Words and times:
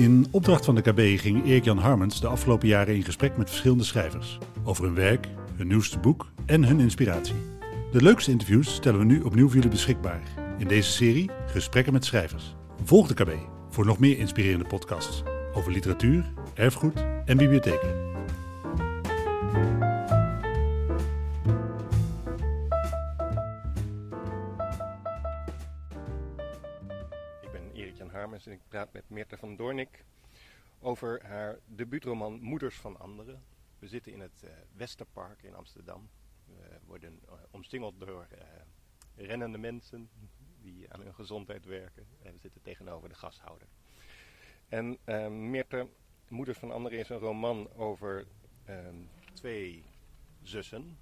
In 0.00 0.26
opdracht 0.30 0.64
van 0.64 0.74
de 0.74 0.80
KB 0.80 1.20
ging 1.20 1.44
Erik-Jan 1.44 1.78
Harmens 1.78 2.20
de 2.20 2.26
afgelopen 2.26 2.68
jaren 2.68 2.94
in 2.94 3.02
gesprek 3.02 3.36
met 3.36 3.48
verschillende 3.48 3.84
schrijvers. 3.84 4.38
Over 4.64 4.84
hun 4.84 4.94
werk, 4.94 5.28
hun 5.56 5.66
nieuwste 5.66 5.98
boek 5.98 6.30
en 6.46 6.64
hun 6.64 6.80
inspiratie. 6.80 7.34
De 7.92 8.02
leukste 8.02 8.30
interviews 8.30 8.74
stellen 8.74 8.98
we 8.98 9.04
nu 9.04 9.20
opnieuw 9.20 9.46
voor 9.46 9.54
jullie 9.54 9.70
beschikbaar. 9.70 10.22
In 10.58 10.68
deze 10.68 10.90
serie 10.90 11.30
Gesprekken 11.46 11.92
met 11.92 12.04
schrijvers. 12.04 12.54
Volg 12.84 13.06
de 13.06 13.14
KB 13.14 13.30
voor 13.70 13.86
nog 13.86 13.98
meer 13.98 14.18
inspirerende 14.18 14.66
podcasts 14.66 15.22
over 15.54 15.72
literatuur, 15.72 16.32
erfgoed 16.54 17.04
en 17.24 17.36
bibliotheken. 17.36 18.09
Praat 28.70 28.92
met 28.92 29.08
Meerte 29.08 29.36
van 29.36 29.56
Doornik 29.56 30.04
over 30.78 31.26
haar 31.26 31.58
debuutroman 31.66 32.40
Moeders 32.40 32.76
van 32.76 32.98
Anderen. 32.98 33.42
We 33.78 33.86
zitten 33.86 34.12
in 34.12 34.20
het 34.20 34.42
eh, 34.42 34.50
Westerpark 34.76 35.42
in 35.42 35.54
Amsterdam. 35.54 36.10
We 36.46 36.78
worden 36.86 37.20
eh, 37.26 37.32
omsingeld 37.50 38.00
door 38.00 38.26
eh, 38.30 39.26
rennende 39.26 39.58
mensen 39.58 40.10
die 40.60 40.92
aan 40.92 41.00
hun 41.00 41.14
gezondheid 41.14 41.64
werken. 41.64 42.06
En 42.22 42.32
we 42.32 42.38
zitten 42.38 42.62
tegenover 42.62 43.08
de 43.08 43.14
gashouder. 43.14 43.68
En 44.68 44.98
uh, 45.04 45.28
Meerte, 45.28 45.88
Moeders 46.28 46.58
van 46.58 46.70
Anderen 46.70 46.98
is 46.98 47.08
een 47.08 47.18
roman 47.18 47.72
over 47.72 48.26
ehm, 48.64 48.96
twee 49.32 49.84
zussen. 50.42 50.98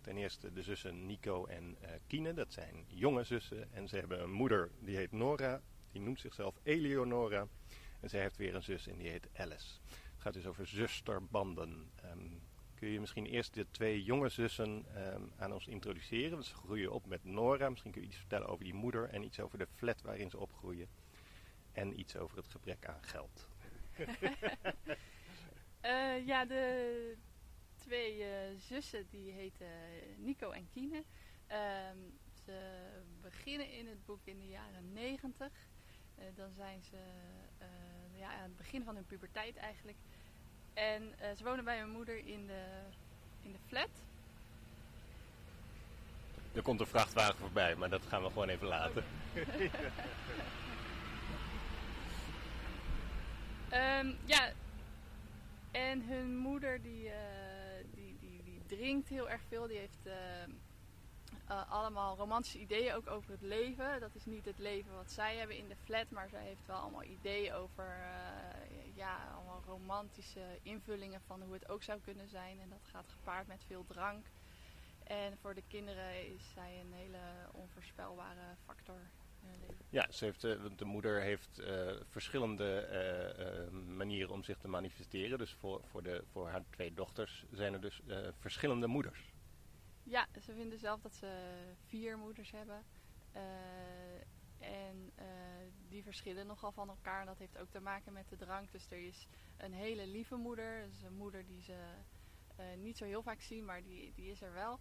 Ten 0.00 0.16
eerste 0.16 0.52
de 0.52 0.62
zussen 0.62 1.06
Nico 1.06 1.46
en 1.46 1.76
uh, 1.82 1.88
Kine, 2.06 2.34
dat 2.34 2.52
zijn 2.52 2.84
jonge 2.86 3.24
zussen. 3.24 3.72
En 3.72 3.88
ze 3.88 3.96
hebben 3.96 4.22
een 4.22 4.32
moeder 4.32 4.70
die 4.80 4.96
heet 4.96 5.12
Nora, 5.12 5.62
die 5.92 6.00
noemt 6.00 6.20
zichzelf 6.20 6.58
Eleonora. 6.62 7.48
En 8.00 8.08
zij 8.08 8.20
heeft 8.20 8.36
weer 8.36 8.54
een 8.54 8.62
zus 8.62 8.86
en 8.86 8.96
die 8.98 9.08
heet 9.08 9.28
Alice. 9.36 9.78
Het 9.88 10.22
gaat 10.26 10.32
dus 10.32 10.46
over 10.46 10.66
zusterbanden. 10.66 11.90
Um, 12.04 12.40
kun 12.74 12.88
je 12.88 13.00
misschien 13.00 13.26
eerst 13.26 13.54
de 13.54 13.66
twee 13.70 14.04
jonge 14.04 14.28
zussen 14.28 14.86
um, 14.96 15.32
aan 15.36 15.52
ons 15.52 15.66
introduceren? 15.66 16.30
Want 16.30 16.44
ze 16.44 16.54
groeien 16.54 16.92
op 16.92 17.06
met 17.06 17.24
Nora. 17.24 17.70
Misschien 17.70 17.92
kun 17.92 18.00
je 18.00 18.06
iets 18.06 18.16
vertellen 18.16 18.46
over 18.46 18.64
die 18.64 18.74
moeder 18.74 19.08
en 19.08 19.22
iets 19.22 19.40
over 19.40 19.58
de 19.58 19.66
flat 19.66 20.02
waarin 20.02 20.30
ze 20.30 20.38
opgroeien. 20.38 20.88
En 21.72 22.00
iets 22.00 22.16
over 22.16 22.36
het 22.36 22.48
gebrek 22.48 22.86
aan 22.86 23.02
geld. 23.02 23.48
uh, 25.84 26.26
ja, 26.30 26.44
de 26.44 27.16
twee 27.76 28.18
uh, 28.18 28.26
zussen 28.56 29.06
die 29.08 29.32
heten 29.32 29.68
Nico 30.16 30.50
en 30.50 30.68
Kine. 30.68 31.04
Uh, 31.50 31.56
ze 32.44 32.86
beginnen 33.20 33.70
in 33.70 33.86
het 33.86 34.04
boek 34.04 34.20
in 34.24 34.38
de 34.38 34.48
jaren 34.48 34.92
negentig. 34.92 35.52
Uh, 36.18 36.24
dan 36.34 36.52
zijn 36.56 36.82
ze 36.82 36.96
uh, 37.60 38.18
ja, 38.18 38.32
aan 38.32 38.42
het 38.42 38.56
begin 38.56 38.84
van 38.84 38.94
hun 38.94 39.06
puberteit 39.06 39.56
eigenlijk. 39.56 39.96
En 40.74 41.14
ze 41.36 41.44
wonen 41.44 41.64
bij 41.64 41.78
hun 41.78 41.90
moeder 41.90 42.26
in 42.26 42.46
de, 42.46 42.64
in 43.42 43.52
de 43.52 43.58
flat. 43.66 43.90
Er 46.52 46.62
komt 46.62 46.80
een 46.80 46.86
vrachtwagen 46.86 47.36
voorbij, 47.36 47.74
maar 47.74 47.88
dat 47.88 48.02
gaan 48.08 48.22
we 48.22 48.28
gewoon 48.28 48.48
even 48.48 48.66
laten. 48.66 49.04
Okay. 49.36 49.70
um, 54.00 54.16
ja, 54.24 54.52
en 55.70 56.02
hun 56.02 56.36
moeder 56.36 56.82
die, 56.82 57.04
uh, 57.04 57.12
die, 57.94 58.16
die, 58.20 58.42
die 58.42 58.62
drinkt 58.66 59.08
heel 59.08 59.30
erg 59.30 59.40
veel. 59.48 59.66
Die 59.66 59.78
heeft 59.78 60.06
uh, 60.06 60.12
uh, 61.50 61.70
allemaal 61.70 62.16
romantische 62.16 62.58
ideeën 62.58 62.94
ook 62.94 63.06
over 63.06 63.30
het 63.30 63.42
leven. 63.42 64.00
Dat 64.00 64.14
is 64.14 64.24
niet 64.24 64.44
het 64.44 64.58
leven 64.58 64.94
wat 64.94 65.10
zij 65.10 65.36
hebben 65.36 65.56
in 65.56 65.68
de 65.68 65.76
flat, 65.76 66.10
maar 66.10 66.28
zij 66.28 66.42
heeft 66.42 66.66
wel 66.66 66.76
allemaal 66.76 67.04
ideeën 67.04 67.52
over 67.52 67.96
ja, 68.94 69.16
allemaal 69.34 69.62
romantische 69.66 70.58
invullingen 70.62 71.20
van 71.26 71.42
hoe 71.42 71.52
het 71.52 71.68
ook 71.68 71.82
zou 71.82 72.00
kunnen 72.00 72.28
zijn. 72.28 72.60
En 72.60 72.68
dat 72.68 72.90
gaat 72.90 73.08
gepaard 73.08 73.46
met 73.46 73.64
veel 73.66 73.84
drank. 73.86 74.26
En 75.04 75.38
voor 75.40 75.54
de 75.54 75.62
kinderen 75.68 76.34
is 76.34 76.50
zij 76.54 76.80
een 76.80 76.92
hele 76.92 77.18
onvoorspelbare 77.52 78.56
factor. 78.66 79.00
Ja, 79.90 80.06
ze 80.10 80.24
heeft, 80.24 80.44
uh, 80.44 80.64
de 80.76 80.84
moeder 80.84 81.20
heeft 81.20 81.62
verschillende 82.10 83.68
manieren 83.86 84.30
om 84.30 84.42
zich 84.42 84.58
te 84.58 84.68
manifesteren. 84.68 85.38
Dus 85.38 85.52
voor, 85.52 85.80
voor, 85.90 86.02
de, 86.02 86.24
voor 86.32 86.48
haar 86.48 86.64
twee 86.70 86.94
dochters 86.94 87.44
zijn 87.50 87.72
er 87.72 87.80
dus 87.80 88.02
verschillende 88.40 88.86
moeders. 88.86 89.32
Ja, 90.08 90.26
ze 90.42 90.54
vinden 90.54 90.78
zelf 90.78 91.00
dat 91.00 91.14
ze 91.14 91.58
vier 91.86 92.18
moeders 92.18 92.50
hebben. 92.50 92.84
en 94.58 95.12
die 95.88 96.02
verschillen 96.02 96.46
nogal 96.46 96.72
van 96.72 96.88
elkaar. 96.88 97.20
En 97.20 97.26
dat 97.26 97.38
heeft 97.38 97.58
ook 97.58 97.70
te 97.70 97.80
maken 97.80 98.12
met 98.12 98.28
de 98.28 98.36
drank. 98.36 98.72
Dus 98.72 98.90
er 98.90 99.06
is 99.06 99.26
een 99.56 99.72
hele 99.72 100.06
lieve 100.06 100.36
moeder. 100.36 100.82
Is 100.82 101.02
een 101.02 101.16
moeder 101.16 101.46
die 101.46 101.62
ze 101.62 101.76
niet 102.76 102.96
zo 102.96 103.04
heel 103.04 103.22
vaak 103.22 103.40
zien, 103.40 103.64
maar 103.64 103.82
die, 103.82 104.12
die 104.14 104.30
is 104.30 104.42
er 104.42 104.52
wel. 104.52 104.78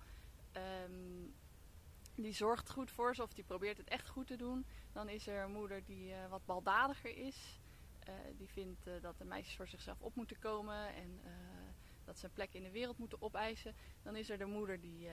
Um, 0.86 1.36
die 2.16 2.34
zorgt 2.34 2.70
goed 2.70 2.92
voor 2.92 3.16
ze 3.16 3.24
of 3.24 3.34
die 3.34 3.44
probeert 3.44 3.78
het 3.78 3.88
echt 3.88 4.10
goed 4.10 4.28
te 4.28 4.36
doen. 4.36 4.66
Dan 4.92 5.10
is 5.10 5.28
er 5.28 5.44
een 5.44 5.52
moeder 5.52 5.84
die 5.86 6.14
wat 6.30 6.46
baldadiger 6.46 7.18
is. 7.18 7.60
Die 8.38 8.50
vindt 8.50 8.90
dat 9.02 9.18
de 9.18 9.26
meisjes 9.26 9.56
voor 9.56 9.68
zichzelf 9.68 10.02
op 10.02 10.16
moeten 10.16 10.40
komen 10.40 10.94
en 10.94 11.20
dat 12.08 12.20
ze 12.20 12.26
een 12.26 12.34
plek 12.34 12.54
in 12.54 12.64
de 12.64 12.72
wereld 12.72 12.98
moeten 12.98 13.22
opeisen. 13.22 13.76
Dan 14.04 14.16
is 14.16 14.30
er 14.30 14.38
de 14.38 14.46
moeder 14.46 14.80
die, 14.80 15.10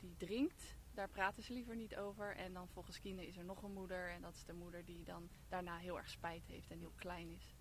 die 0.00 0.16
drinkt. 0.16 0.76
Daar 0.94 1.08
praten 1.08 1.42
ze 1.42 1.52
liever 1.52 1.76
niet 1.76 1.96
over. 1.96 2.36
En 2.36 2.52
dan 2.52 2.68
volgens 2.68 3.00
Kine 3.00 3.26
is 3.26 3.36
er 3.36 3.44
nog 3.44 3.62
een 3.62 3.72
moeder. 3.72 4.10
En 4.10 4.22
dat 4.22 4.34
is 4.34 4.44
de 4.44 4.52
moeder 4.52 4.84
die 4.84 5.04
dan 5.04 5.28
daarna 5.48 5.76
heel 5.76 5.96
erg 5.96 6.08
spijt 6.08 6.46
heeft 6.46 6.70
en 6.70 6.78
heel 6.78 6.92
klein 6.96 7.30
is. 7.30 7.54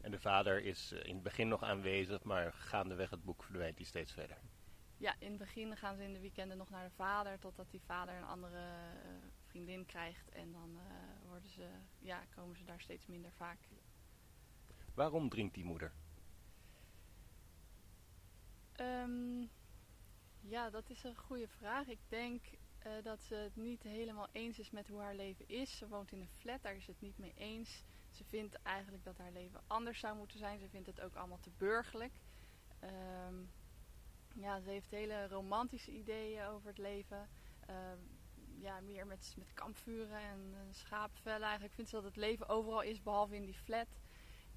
En 0.00 0.10
de 0.10 0.20
vader 0.20 0.62
is 0.62 0.92
in 0.92 1.14
het 1.14 1.22
begin 1.22 1.48
nog 1.48 1.62
aanwezig, 1.62 2.22
maar 2.22 2.52
gaandeweg 2.52 3.10
het 3.10 3.24
boek 3.24 3.42
verdwijnt 3.42 3.76
hij 3.76 3.86
steeds 3.86 4.12
verder. 4.12 4.38
Ja, 4.96 5.14
in 5.18 5.28
het 5.28 5.38
begin 5.38 5.76
gaan 5.76 5.96
ze 5.96 6.02
in 6.02 6.12
de 6.12 6.20
weekenden 6.20 6.56
nog 6.56 6.70
naar 6.70 6.88
de 6.88 6.94
vader, 6.94 7.38
totdat 7.38 7.70
die 7.70 7.80
vader 7.80 8.14
een 8.14 8.24
andere 8.24 8.58
uh, 8.58 9.10
vriendin 9.46 9.86
krijgt. 9.86 10.28
En 10.28 10.52
dan 10.52 10.70
uh, 10.70 11.28
worden 11.28 11.48
ze, 11.48 11.68
ja, 11.98 12.24
komen 12.34 12.56
ze 12.56 12.64
daar 12.64 12.80
steeds 12.80 13.06
minder 13.06 13.32
vaak. 13.32 13.58
Waarom 14.94 15.28
drinkt 15.28 15.54
die 15.54 15.64
moeder? 15.64 15.92
Um, 18.80 19.50
ja, 20.40 20.70
dat 20.70 20.90
is 20.90 21.04
een 21.04 21.16
goede 21.16 21.48
vraag. 21.48 21.86
Ik 21.86 21.98
denk 22.08 22.42
uh, 22.86 22.92
dat 23.02 23.22
ze 23.22 23.34
het 23.34 23.56
niet 23.56 23.82
helemaal 23.82 24.28
eens 24.32 24.58
is 24.58 24.70
met 24.70 24.88
hoe 24.88 25.00
haar 25.00 25.14
leven 25.14 25.48
is. 25.48 25.76
Ze 25.76 25.88
woont 25.88 26.12
in 26.12 26.20
een 26.20 26.28
flat, 26.38 26.62
daar 26.62 26.76
is 26.76 26.86
het 26.86 27.00
niet 27.00 27.18
mee 27.18 27.34
eens. 27.36 27.84
Ze 28.10 28.24
vindt 28.24 28.62
eigenlijk 28.62 29.04
dat 29.04 29.18
haar 29.18 29.32
leven 29.32 29.60
anders 29.66 30.00
zou 30.00 30.16
moeten 30.16 30.38
zijn. 30.38 30.58
Ze 30.58 30.68
vindt 30.68 30.86
het 30.86 31.00
ook 31.00 31.14
allemaal 31.14 31.40
te 31.40 31.50
burgerlijk. 31.56 32.12
Um, 33.28 33.50
ja, 34.34 34.60
ze 34.60 34.70
heeft 34.70 34.90
hele 34.90 35.28
romantische 35.28 35.90
ideeën 35.90 36.44
over 36.44 36.68
het 36.68 36.78
leven. 36.78 37.28
Uh, 37.70 37.76
ja, 38.60 38.80
meer 38.80 39.06
met, 39.06 39.34
met 39.38 39.52
kampvuren 39.52 40.20
en 40.20 40.54
schaapvellen. 40.70 41.42
Eigenlijk 41.42 41.74
vindt 41.74 41.90
ze 41.90 41.96
dat 41.96 42.04
het 42.04 42.16
leven 42.16 42.48
overal 42.48 42.82
is, 42.82 43.02
behalve 43.02 43.36
in 43.36 43.44
die 43.44 43.54
flat. 43.54 43.88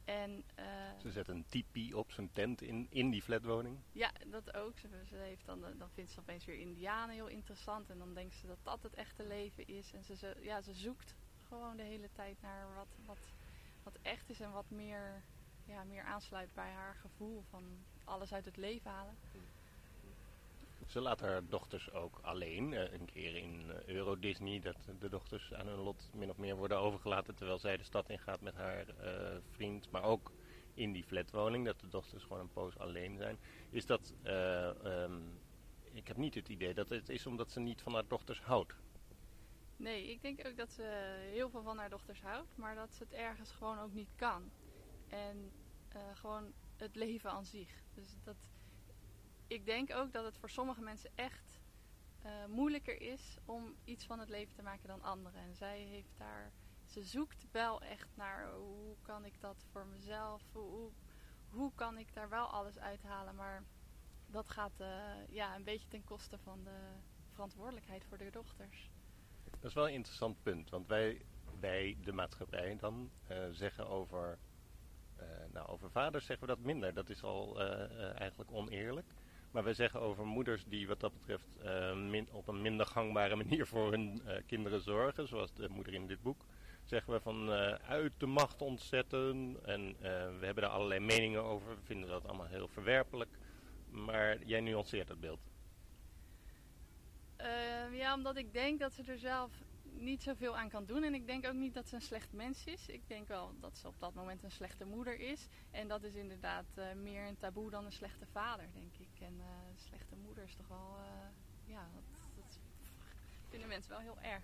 En, 0.05 0.43
uh, 0.59 0.65
ze 1.01 1.11
zet 1.11 1.27
een 1.27 1.45
tipi 1.47 1.93
op 1.93 2.11
zijn 2.11 2.31
tent 2.31 2.61
in, 2.61 2.87
in 2.89 3.09
die 3.09 3.21
flatwoning? 3.21 3.79
Ja, 3.91 4.11
dat 4.27 4.53
ook. 4.53 4.79
Ze, 4.79 4.87
ze 5.09 5.15
heeft 5.15 5.45
dan, 5.45 5.61
dan 5.77 5.89
vindt 5.89 6.11
ze 6.11 6.19
opeens 6.19 6.45
weer 6.45 6.59
indianen 6.59 7.15
heel 7.15 7.27
interessant. 7.27 7.89
En 7.89 7.97
dan 7.97 8.13
denkt 8.13 8.35
ze 8.35 8.47
dat 8.47 8.57
dat 8.63 8.83
het 8.83 8.93
echte 8.93 9.27
leven 9.27 9.67
is. 9.67 9.93
En 9.93 10.03
ze, 10.03 10.15
ze, 10.15 10.37
ja, 10.41 10.61
ze 10.61 10.73
zoekt 10.73 11.15
gewoon 11.47 11.77
de 11.77 11.83
hele 11.83 12.09
tijd 12.11 12.41
naar 12.41 12.75
wat, 12.75 12.87
wat, 13.05 13.33
wat 13.83 13.97
echt 14.01 14.29
is 14.29 14.39
en 14.39 14.51
wat 14.51 14.69
meer, 14.69 15.23
ja, 15.65 15.83
meer 15.83 16.03
aansluit 16.03 16.53
bij 16.53 16.71
haar 16.71 16.95
gevoel 16.95 17.43
van 17.49 17.63
alles 18.03 18.33
uit 18.33 18.45
het 18.45 18.57
leven 18.57 18.91
halen. 18.91 19.17
Ze 20.87 21.01
laat 21.01 21.19
haar 21.19 21.47
dochters 21.47 21.91
ook 21.91 22.19
alleen. 22.21 22.71
Uh, 22.71 22.91
een 22.91 23.05
keer 23.05 23.35
in 23.35 23.65
uh, 23.67 23.85
Euro 23.85 24.19
Disney 24.19 24.59
dat 24.59 24.77
de 24.99 25.09
dochters 25.09 25.53
aan 25.53 25.67
hun 25.67 25.79
lot 25.79 26.09
min 26.13 26.29
of 26.29 26.37
meer 26.37 26.55
worden 26.55 26.77
overgelaten 26.77 27.35
terwijl 27.35 27.59
zij 27.59 27.77
de 27.77 27.83
stad 27.83 28.09
ingaat 28.09 28.41
met 28.41 28.55
haar 28.55 28.85
uh, 28.87 29.37
vriend. 29.49 29.91
Maar 29.91 30.03
ook 30.03 30.31
in 30.73 30.91
die 30.91 31.03
flatwoning 31.03 31.65
dat 31.65 31.79
de 31.79 31.87
dochters 31.87 32.23
gewoon 32.23 32.39
een 32.39 32.51
poos 32.51 32.77
alleen 32.77 33.17
zijn. 33.17 33.37
Is 33.69 33.85
dat, 33.85 34.13
um, 34.23 35.39
ik 35.91 36.07
heb 36.07 36.17
niet 36.17 36.35
het 36.35 36.49
idee 36.49 36.73
dat 36.73 36.89
het 36.89 37.09
is 37.09 37.25
omdat 37.25 37.51
ze 37.51 37.59
niet 37.59 37.81
van 37.81 37.93
haar 37.93 38.07
dochters 38.07 38.41
houdt. 38.41 38.75
Nee, 39.77 40.11
ik 40.11 40.21
denk 40.21 40.47
ook 40.47 40.57
dat 40.57 40.71
ze 40.71 40.83
heel 41.31 41.49
veel 41.49 41.63
van 41.63 41.77
haar 41.77 41.89
dochters 41.89 42.21
houdt, 42.21 42.57
maar 42.57 42.75
dat 42.75 42.93
ze 42.93 43.03
het 43.03 43.13
ergens 43.13 43.51
gewoon 43.51 43.79
ook 43.79 43.93
niet 43.93 44.09
kan. 44.15 44.51
En 45.09 45.51
gewoon 46.13 46.53
het 46.77 46.95
leven 46.95 47.31
aan 47.31 47.45
zich. 47.45 47.83
Dus 47.93 48.15
dat 48.23 48.52
ik 49.47 49.65
denk 49.65 49.93
ook 49.95 50.13
dat 50.13 50.25
het 50.25 50.37
voor 50.37 50.49
sommige 50.49 50.81
mensen 50.81 51.11
echt 51.15 51.61
uh, 52.25 52.45
moeilijker 52.45 53.01
is 53.01 53.37
om 53.45 53.75
iets 53.83 54.05
van 54.05 54.19
het 54.19 54.29
leven 54.29 54.55
te 54.55 54.61
maken 54.61 54.87
dan 54.87 55.01
anderen. 55.01 55.41
En 55.41 55.55
zij 55.55 55.79
heeft 55.79 56.17
daar, 56.17 56.51
ze 56.85 57.03
zoekt 57.03 57.45
wel 57.51 57.81
echt 57.81 58.09
naar 58.15 58.51
hoe 58.53 58.95
kan 59.01 59.25
ik 59.25 59.41
dat 59.41 59.65
voor 59.71 59.85
mezelf, 59.85 60.41
hoe, 60.51 60.91
hoe, 61.49 61.71
kan 61.75 61.97
ik 61.97 62.13
daar 62.13 62.29
wel 62.29 62.45
alles 62.45 62.79
uithalen. 62.79 63.35
Maar 63.35 63.63
dat 64.27 64.49
gaat 64.49 64.79
uh, 64.81 64.87
ja, 65.29 65.55
een 65.55 65.63
beetje 65.63 65.87
ten 65.87 66.03
koste 66.03 66.37
van 66.37 66.63
de 66.63 66.77
verantwoordelijkheid 67.31 68.05
voor 68.05 68.17
de 68.17 68.29
dochters. 68.29 68.89
Dat 69.43 69.63
is 69.63 69.73
wel 69.73 69.87
een 69.87 69.93
interessant 69.93 70.43
punt, 70.43 70.69
want 70.69 70.87
wij, 70.87 71.25
wij 71.59 71.97
de 72.01 72.11
maatschappij 72.11 72.75
dan 72.75 73.11
uh, 73.31 73.37
zeggen 73.51 73.87
over 73.87 74.39
nou, 75.51 75.67
over 75.67 75.91
vaders 75.91 76.25
zeggen 76.25 76.47
we 76.47 76.53
dat 76.55 76.65
minder. 76.65 76.93
Dat 76.93 77.09
is 77.09 77.23
al 77.23 77.61
eigenlijk 78.15 78.51
oneerlijk. 78.51 79.13
Maar 79.53 79.63
we 79.63 79.73
zeggen 79.73 79.99
over 79.99 80.25
moeders 80.25 80.63
die 80.65 80.87
wat 80.87 80.99
dat 80.99 81.13
betreft 81.13 81.47
op 82.31 82.47
een 82.47 82.61
minder 82.61 82.85
gangbare 82.85 83.35
manier 83.43 83.67
voor 83.67 83.91
hun 83.91 84.21
kinderen 84.45 84.81
zorgen, 84.81 85.27
zoals 85.27 85.53
de 85.53 85.69
moeder 85.69 85.93
in 85.93 86.07
dit 86.07 86.21
boek, 86.21 86.45
zeggen 86.83 87.13
we 87.13 87.19
van 87.19 87.49
uit 87.87 88.11
de 88.17 88.25
macht 88.25 88.61
ontzetten. 88.61 89.57
En 89.65 89.95
we 90.39 90.45
hebben 90.45 90.63
daar 90.63 90.71
allerlei 90.71 90.99
meningen 90.99 91.43
over. 91.43 91.75
We 91.75 91.81
vinden 91.83 92.09
dat 92.09 92.27
allemaal 92.27 92.47
heel 92.47 92.67
verwerpelijk. 92.67 93.29
Maar 93.89 94.43
jij 94.45 94.61
nuanceert 94.61 95.09
het 95.09 95.19
beeld. 95.19 95.39
Uh, 97.41 97.97
ja, 97.97 98.13
omdat 98.13 98.37
ik 98.37 98.53
denk 98.53 98.79
dat 98.79 98.93
ze 98.93 99.03
er 99.11 99.17
zelf 99.17 99.51
niet 99.95 100.23
zoveel 100.23 100.57
aan 100.57 100.69
kan 100.69 100.85
doen. 100.85 101.03
En 101.03 101.13
ik 101.13 101.27
denk 101.27 101.47
ook 101.47 101.53
niet 101.53 101.73
dat 101.73 101.87
ze 101.87 101.95
een 101.95 102.01
slecht 102.01 102.33
mens 102.33 102.65
is. 102.65 102.87
Ik 102.87 103.07
denk 103.07 103.27
wel 103.27 103.51
dat 103.59 103.77
ze 103.77 103.87
op 103.87 103.99
dat 103.99 104.13
moment 104.13 104.43
een 104.43 104.51
slechte 104.51 104.85
moeder 104.85 105.19
is. 105.19 105.47
En 105.71 105.87
dat 105.87 106.03
is 106.03 106.15
inderdaad 106.15 106.65
uh, 106.75 106.85
meer 106.93 107.27
een 107.27 107.37
taboe 107.37 107.69
dan 107.69 107.85
een 107.85 107.91
slechte 107.91 108.25
vader, 108.31 108.65
denk 108.73 108.93
ik. 108.97 109.21
En 109.21 109.33
een 109.39 109.77
slechte 109.77 110.15
moeder 110.15 110.43
is 110.43 110.55
toch 110.55 110.67
wel... 110.67 110.97
ja, 111.65 111.87
dat, 111.93 112.03
dat, 112.35 112.59
vinden 113.49 113.67
mensen 113.67 113.91
wel 113.91 113.99
heel 113.99 114.19
erg. 114.21 114.43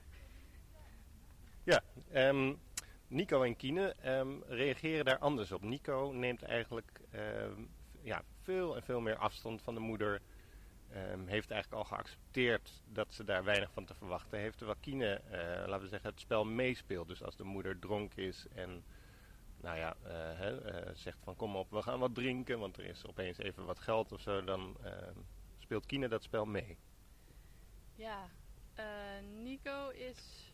Ja, 1.63 1.83
um, 2.13 2.59
Nico 3.07 3.43
en 3.43 3.55
Kine 3.55 3.95
um, 4.05 4.43
reageren 4.47 5.05
daar 5.05 5.17
anders 5.17 5.51
op. 5.51 5.61
Nico 5.61 6.11
neemt 6.13 6.43
eigenlijk 6.43 7.01
um, 7.13 7.69
ja, 8.01 8.23
veel 8.41 8.75
en 8.75 8.83
veel 8.83 9.01
meer 9.01 9.15
afstand 9.15 9.61
van 9.61 9.73
de 9.73 9.79
moeder 9.79 10.21
Um, 10.95 11.27
heeft 11.27 11.51
eigenlijk 11.51 11.83
al 11.83 11.95
geaccepteerd 11.95 12.81
dat 12.85 13.13
ze 13.13 13.23
daar 13.23 13.43
weinig 13.43 13.71
van 13.71 13.85
te 13.85 13.93
verwachten 13.93 14.39
heeft. 14.39 14.57
Terwijl 14.57 14.79
Kine, 14.81 15.21
uh, 15.25 15.31
laten 15.67 15.81
we 15.81 15.87
zeggen, 15.87 16.09
het 16.09 16.19
spel 16.19 16.45
meespeelt. 16.45 17.07
Dus 17.07 17.23
als 17.23 17.35
de 17.35 17.43
moeder 17.43 17.79
dronken 17.79 18.23
is 18.23 18.45
en 18.55 18.83
nou 19.61 19.77
ja, 19.77 19.95
hè, 20.35 20.85
uh, 20.87 20.95
zegt 20.95 21.17
van 21.23 21.35
kom 21.35 21.55
op, 21.55 21.71
we 21.71 21.81
gaan 21.81 21.99
wat 21.99 22.15
drinken, 22.15 22.59
want 22.59 22.77
er 22.77 22.85
is 22.85 23.07
opeens 23.07 23.37
even 23.37 23.65
wat 23.65 23.79
geld 23.79 24.11
of 24.11 24.21
zo, 24.21 24.43
dan 24.43 24.77
ehm, 24.83 25.17
speelt 25.57 25.85
Kine 25.85 26.07
dat 26.07 26.23
spel 26.23 26.45
mee. 26.45 26.77
Ja, 27.95 28.29
Nico 29.43 29.89
is 29.89 30.49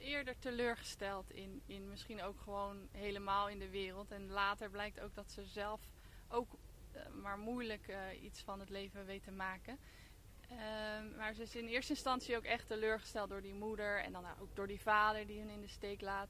eerder 0.00 0.38
teleurgesteld 0.38 1.30
in, 1.30 1.62
in 1.66 1.88
misschien 1.88 2.22
ook 2.22 2.40
gewoon 2.40 2.88
helemaal 2.90 3.48
in 3.48 3.58
de 3.58 3.70
wereld. 3.70 4.10
En 4.10 4.30
later 4.30 4.70
blijkt 4.70 5.00
ook 5.00 5.14
dat 5.14 5.30
ze 5.30 5.44
zelf 5.44 5.80
ook 6.28 6.52
eh, 6.52 6.58
maar 7.22 7.38
moeilijk 7.38 7.88
eh, 7.88 8.22
iets 8.22 8.40
van 8.40 8.60
het 8.60 8.68
leven 8.68 9.06
weet 9.06 9.22
te 9.22 9.30
maken. 9.30 9.78
Ehm, 10.48 11.16
maar 11.16 11.34
ze 11.34 11.42
is 11.42 11.56
in 11.56 11.66
eerste 11.66 11.92
instantie 11.92 12.36
ook 12.36 12.44
echt 12.44 12.66
teleurgesteld 12.66 13.28
door 13.28 13.42
die 13.42 13.54
moeder 13.54 14.02
en 14.02 14.12
dan 14.12 14.24
ook 14.40 14.56
door 14.56 14.66
die 14.66 14.80
vader 14.80 15.26
die 15.26 15.38
hen 15.38 15.48
in 15.48 15.60
de 15.60 15.68
steek 15.68 16.00
laat. 16.00 16.28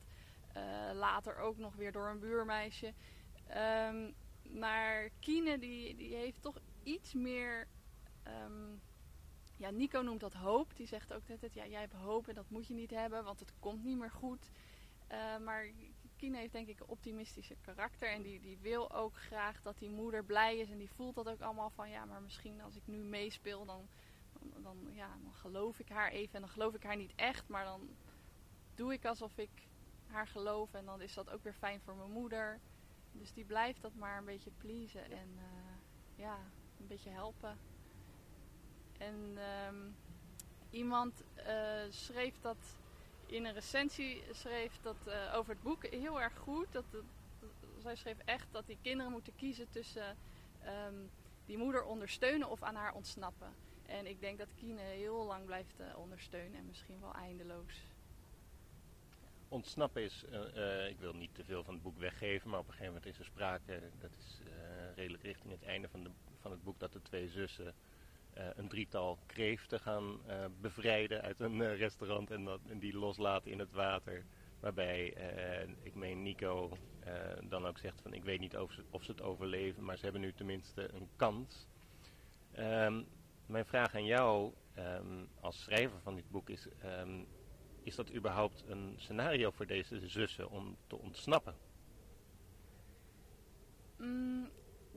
Eh, 0.52 0.62
later 0.94 1.38
ook 1.38 1.58
nog 1.58 1.74
weer 1.74 1.92
door 1.92 2.08
een 2.08 2.18
buurmeisje. 2.18 2.94
Um, 3.56 4.14
maar 4.42 5.10
Kine 5.20 5.58
die, 5.58 5.96
die 5.96 6.14
heeft 6.14 6.42
toch 6.42 6.58
iets 6.82 7.14
meer. 7.14 7.68
Ehm, 8.22 8.76
ja, 9.56 9.70
Nico 9.70 10.00
noemt 10.00 10.20
dat 10.20 10.32
hoop. 10.32 10.76
Die 10.76 10.86
zegt 10.86 11.12
ook 11.12 11.40
dat 11.40 11.54
ja, 11.54 11.66
jij 11.66 11.80
hebt 11.80 11.92
hoop 11.92 12.28
en 12.28 12.34
dat 12.34 12.50
moet 12.50 12.66
je 12.66 12.74
niet 12.74 12.90
hebben, 12.90 13.24
want 13.24 13.40
het 13.40 13.52
komt 13.58 13.84
niet 13.84 13.98
meer 13.98 14.10
goed. 14.10 14.50
Maar 15.44 15.70
Kine 16.20 16.36
heeft 16.36 16.52
denk 16.52 16.68
ik 16.68 16.80
een 16.80 16.88
optimistische 16.88 17.56
karakter. 17.60 18.08
En 18.08 18.22
die, 18.22 18.40
die 18.40 18.58
wil 18.58 18.92
ook 18.92 19.16
graag 19.16 19.62
dat 19.62 19.78
die 19.78 19.90
moeder 19.90 20.24
blij 20.24 20.58
is. 20.58 20.70
En 20.70 20.78
die 20.78 20.90
voelt 20.90 21.14
dat 21.14 21.28
ook 21.28 21.40
allemaal 21.40 21.70
van 21.70 21.90
ja, 21.90 22.04
maar 22.04 22.22
misschien 22.22 22.60
als 22.60 22.76
ik 22.76 22.82
nu 22.86 22.98
meespeel, 22.98 23.64
dan, 23.64 23.88
dan, 24.32 24.62
dan, 24.62 24.94
ja, 24.94 25.16
dan 25.22 25.34
geloof 25.34 25.78
ik 25.78 25.88
haar 25.88 26.10
even. 26.10 26.34
En 26.34 26.40
dan 26.40 26.50
geloof 26.50 26.74
ik 26.74 26.82
haar 26.82 26.96
niet 26.96 27.12
echt, 27.14 27.48
maar 27.48 27.64
dan 27.64 27.88
doe 28.74 28.92
ik 28.92 29.04
alsof 29.04 29.38
ik 29.38 29.50
haar 30.06 30.26
geloof. 30.26 30.74
En 30.74 30.84
dan 30.84 31.00
is 31.00 31.14
dat 31.14 31.30
ook 31.30 31.42
weer 31.42 31.54
fijn 31.54 31.80
voor 31.80 31.96
mijn 31.96 32.10
moeder. 32.10 32.60
Dus 33.12 33.32
die 33.32 33.44
blijft 33.44 33.82
dat 33.82 33.94
maar 33.94 34.18
een 34.18 34.24
beetje 34.24 34.50
pleasen 34.58 35.10
en 35.10 35.28
uh, 35.36 35.42
ja, 36.16 36.38
een 36.80 36.86
beetje 36.86 37.10
helpen. 37.10 37.58
En 38.98 39.38
um, 39.68 39.96
iemand 40.70 41.22
uh, 41.36 41.82
schreef 41.90 42.40
dat 42.40 42.78
in 43.30 43.44
een 43.44 43.52
recensie 43.52 44.22
schreef 44.32 44.80
dat 44.82 44.96
uh, 45.06 45.34
over 45.34 45.52
het 45.52 45.62
boek 45.62 45.86
heel 45.86 46.20
erg 46.20 46.36
goed. 46.38 46.72
Dat, 46.72 46.84
zij 47.78 47.96
schreef 47.96 48.18
echt 48.24 48.46
dat 48.50 48.66
die 48.66 48.78
kinderen 48.82 49.12
moeten 49.12 49.34
kiezen 49.36 49.70
tussen 49.70 50.16
um, 50.86 51.10
die 51.46 51.58
moeder 51.58 51.84
ondersteunen 51.84 52.48
of 52.48 52.62
aan 52.62 52.74
haar 52.74 52.94
ontsnappen. 52.94 53.54
En 53.86 54.06
ik 54.06 54.20
denk 54.20 54.38
dat 54.38 54.54
Kine 54.54 54.80
heel 54.80 55.24
lang 55.24 55.44
blijft 55.44 55.80
uh, 55.80 55.98
ondersteunen 55.98 56.58
en 56.58 56.66
misschien 56.66 57.00
wel 57.00 57.14
eindeloos. 57.14 57.88
Ontsnappen 59.48 60.02
is, 60.02 60.24
uh, 60.30 60.88
ik 60.88 60.98
wil 60.98 61.12
niet 61.12 61.34
te 61.34 61.44
veel 61.44 61.64
van 61.64 61.74
het 61.74 61.82
boek 61.82 61.98
weggeven, 61.98 62.50
maar 62.50 62.58
op 62.58 62.66
een 62.66 62.72
gegeven 62.72 62.94
moment 62.94 63.12
is 63.12 63.18
er 63.18 63.24
sprake, 63.24 63.80
dat 64.00 64.10
is 64.18 64.40
redelijk 64.94 65.22
richting 65.22 65.52
het 65.52 65.62
einde 65.62 65.88
van, 65.88 66.02
de, 66.02 66.10
van 66.40 66.50
het 66.50 66.62
boek, 66.62 66.78
dat 66.78 66.92
de 66.92 67.02
twee 67.02 67.28
zussen 67.28 67.74
een 68.34 68.68
drietal 68.68 69.18
kreeften 69.26 69.80
gaan 69.80 70.20
uh, 70.28 70.44
bevrijden 70.60 71.22
uit 71.22 71.40
een 71.40 71.56
uh, 71.56 71.78
restaurant 71.78 72.30
en, 72.30 72.44
dat, 72.44 72.60
en 72.68 72.78
die 72.78 72.96
loslaten 72.96 73.50
in 73.50 73.58
het 73.58 73.72
water. 73.72 74.24
Waarbij, 74.60 75.14
ik 75.82 75.94
meen 75.94 76.22
Nico 76.22 76.76
dan 77.48 77.66
ook 77.66 77.78
zegt 77.78 78.00
van 78.00 78.12
ik 78.14 78.24
weet 78.24 78.40
niet 78.40 78.56
of 78.56 78.72
ze, 78.72 78.84
of 78.90 79.04
ze, 79.04 79.10
het 79.10 79.22
overleven, 79.22 79.84
maar 79.84 79.96
ze 79.96 80.02
hebben 80.04 80.20
nu 80.20 80.32
tenminste 80.32 80.94
een 80.94 81.08
kans. 81.16 81.66
Um, 82.58 83.06
mijn 83.46 83.66
vraag 83.66 83.94
aan 83.94 84.04
jou 84.04 84.52
um, 84.78 85.28
als 85.40 85.62
schrijver 85.62 86.00
van 86.00 86.14
dit 86.14 86.30
boek 86.30 86.50
is, 86.50 86.66
um, 86.84 87.26
is 87.82 87.94
dat 87.94 88.14
überhaupt 88.14 88.64
een 88.68 88.94
scenario 88.96 89.50
voor 89.50 89.66
deze 89.66 90.08
zussen 90.08 90.50
om 90.50 90.76
te 90.86 90.96
ontsnappen? 90.96 91.54
Mm, 93.96 94.48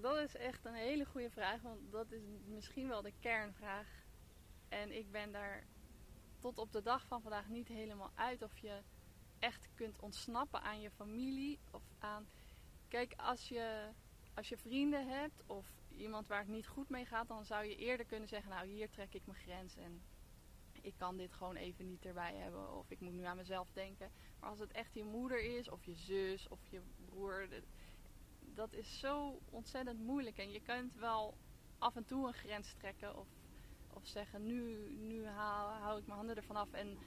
dat 0.03 0.17
is 0.17 0.35
echt 0.35 0.65
een 0.65 0.73
hele 0.73 1.05
goede 1.05 1.29
vraag, 1.29 1.61
want 1.61 1.91
dat 1.91 2.11
is 2.11 2.21
misschien 2.45 2.87
wel 2.87 3.01
de 3.01 3.13
kernvraag. 3.19 3.87
En 4.69 4.97
ik 4.97 5.11
ben 5.11 5.31
daar 5.31 5.63
tot 6.39 6.57
op 6.57 6.71
de 6.71 6.81
dag 6.81 7.05
van 7.05 7.21
vandaag 7.21 7.49
niet 7.49 7.67
helemaal 7.67 8.11
uit 8.15 8.41
of 8.41 8.57
je 8.57 8.81
echt 9.39 9.69
kunt 9.75 9.99
ontsnappen 9.99 10.61
aan 10.61 10.81
je 10.81 10.91
familie 10.91 11.59
of 11.71 11.83
aan. 11.99 12.27
Kijk, 12.87 13.13
als 13.17 13.49
je, 13.49 13.89
als 14.33 14.49
je 14.49 14.57
vrienden 14.57 15.07
hebt 15.07 15.43
of 15.45 15.67
iemand 15.89 16.27
waar 16.27 16.39
het 16.39 16.47
niet 16.47 16.67
goed 16.67 16.89
mee 16.89 17.05
gaat, 17.05 17.27
dan 17.27 17.45
zou 17.45 17.65
je 17.65 17.75
eerder 17.75 18.05
kunnen 18.05 18.27
zeggen: 18.27 18.49
Nou, 18.49 18.67
hier 18.67 18.89
trek 18.89 19.13
ik 19.13 19.25
mijn 19.25 19.39
grens 19.39 19.75
en 19.75 20.03
ik 20.81 20.93
kan 20.97 21.17
dit 21.17 21.33
gewoon 21.33 21.55
even 21.55 21.85
niet 21.85 22.05
erbij 22.05 22.35
hebben 22.35 22.73
of 22.73 22.91
ik 22.91 22.99
moet 22.99 23.13
nu 23.13 23.23
aan 23.23 23.37
mezelf 23.37 23.67
denken. 23.73 24.11
Maar 24.39 24.49
als 24.49 24.59
het 24.59 24.71
echt 24.71 24.93
je 24.93 25.03
moeder 25.03 25.57
is 25.57 25.69
of 25.69 25.85
je 25.85 25.95
zus 25.95 26.47
of 26.47 26.59
je 26.69 26.81
broer 27.05 27.49
dat 28.55 28.73
is 28.73 28.99
zo 28.99 29.39
ontzettend 29.49 29.99
moeilijk. 29.99 30.37
En 30.37 30.51
je 30.51 30.61
kunt 30.61 30.95
wel 30.95 31.37
af 31.77 31.95
en 31.95 32.05
toe 32.05 32.27
een 32.27 32.33
grens 32.33 32.73
trekken 32.73 33.17
of, 33.17 33.27
of 33.93 34.05
zeggen, 34.05 34.45
nu, 34.45 34.89
nu 34.97 35.25
haal, 35.25 35.69
hou 35.69 35.99
ik 35.99 36.05
mijn 36.05 36.17
handen 36.17 36.35
ervan 36.35 36.55
af 36.55 36.71
en, 36.71 36.97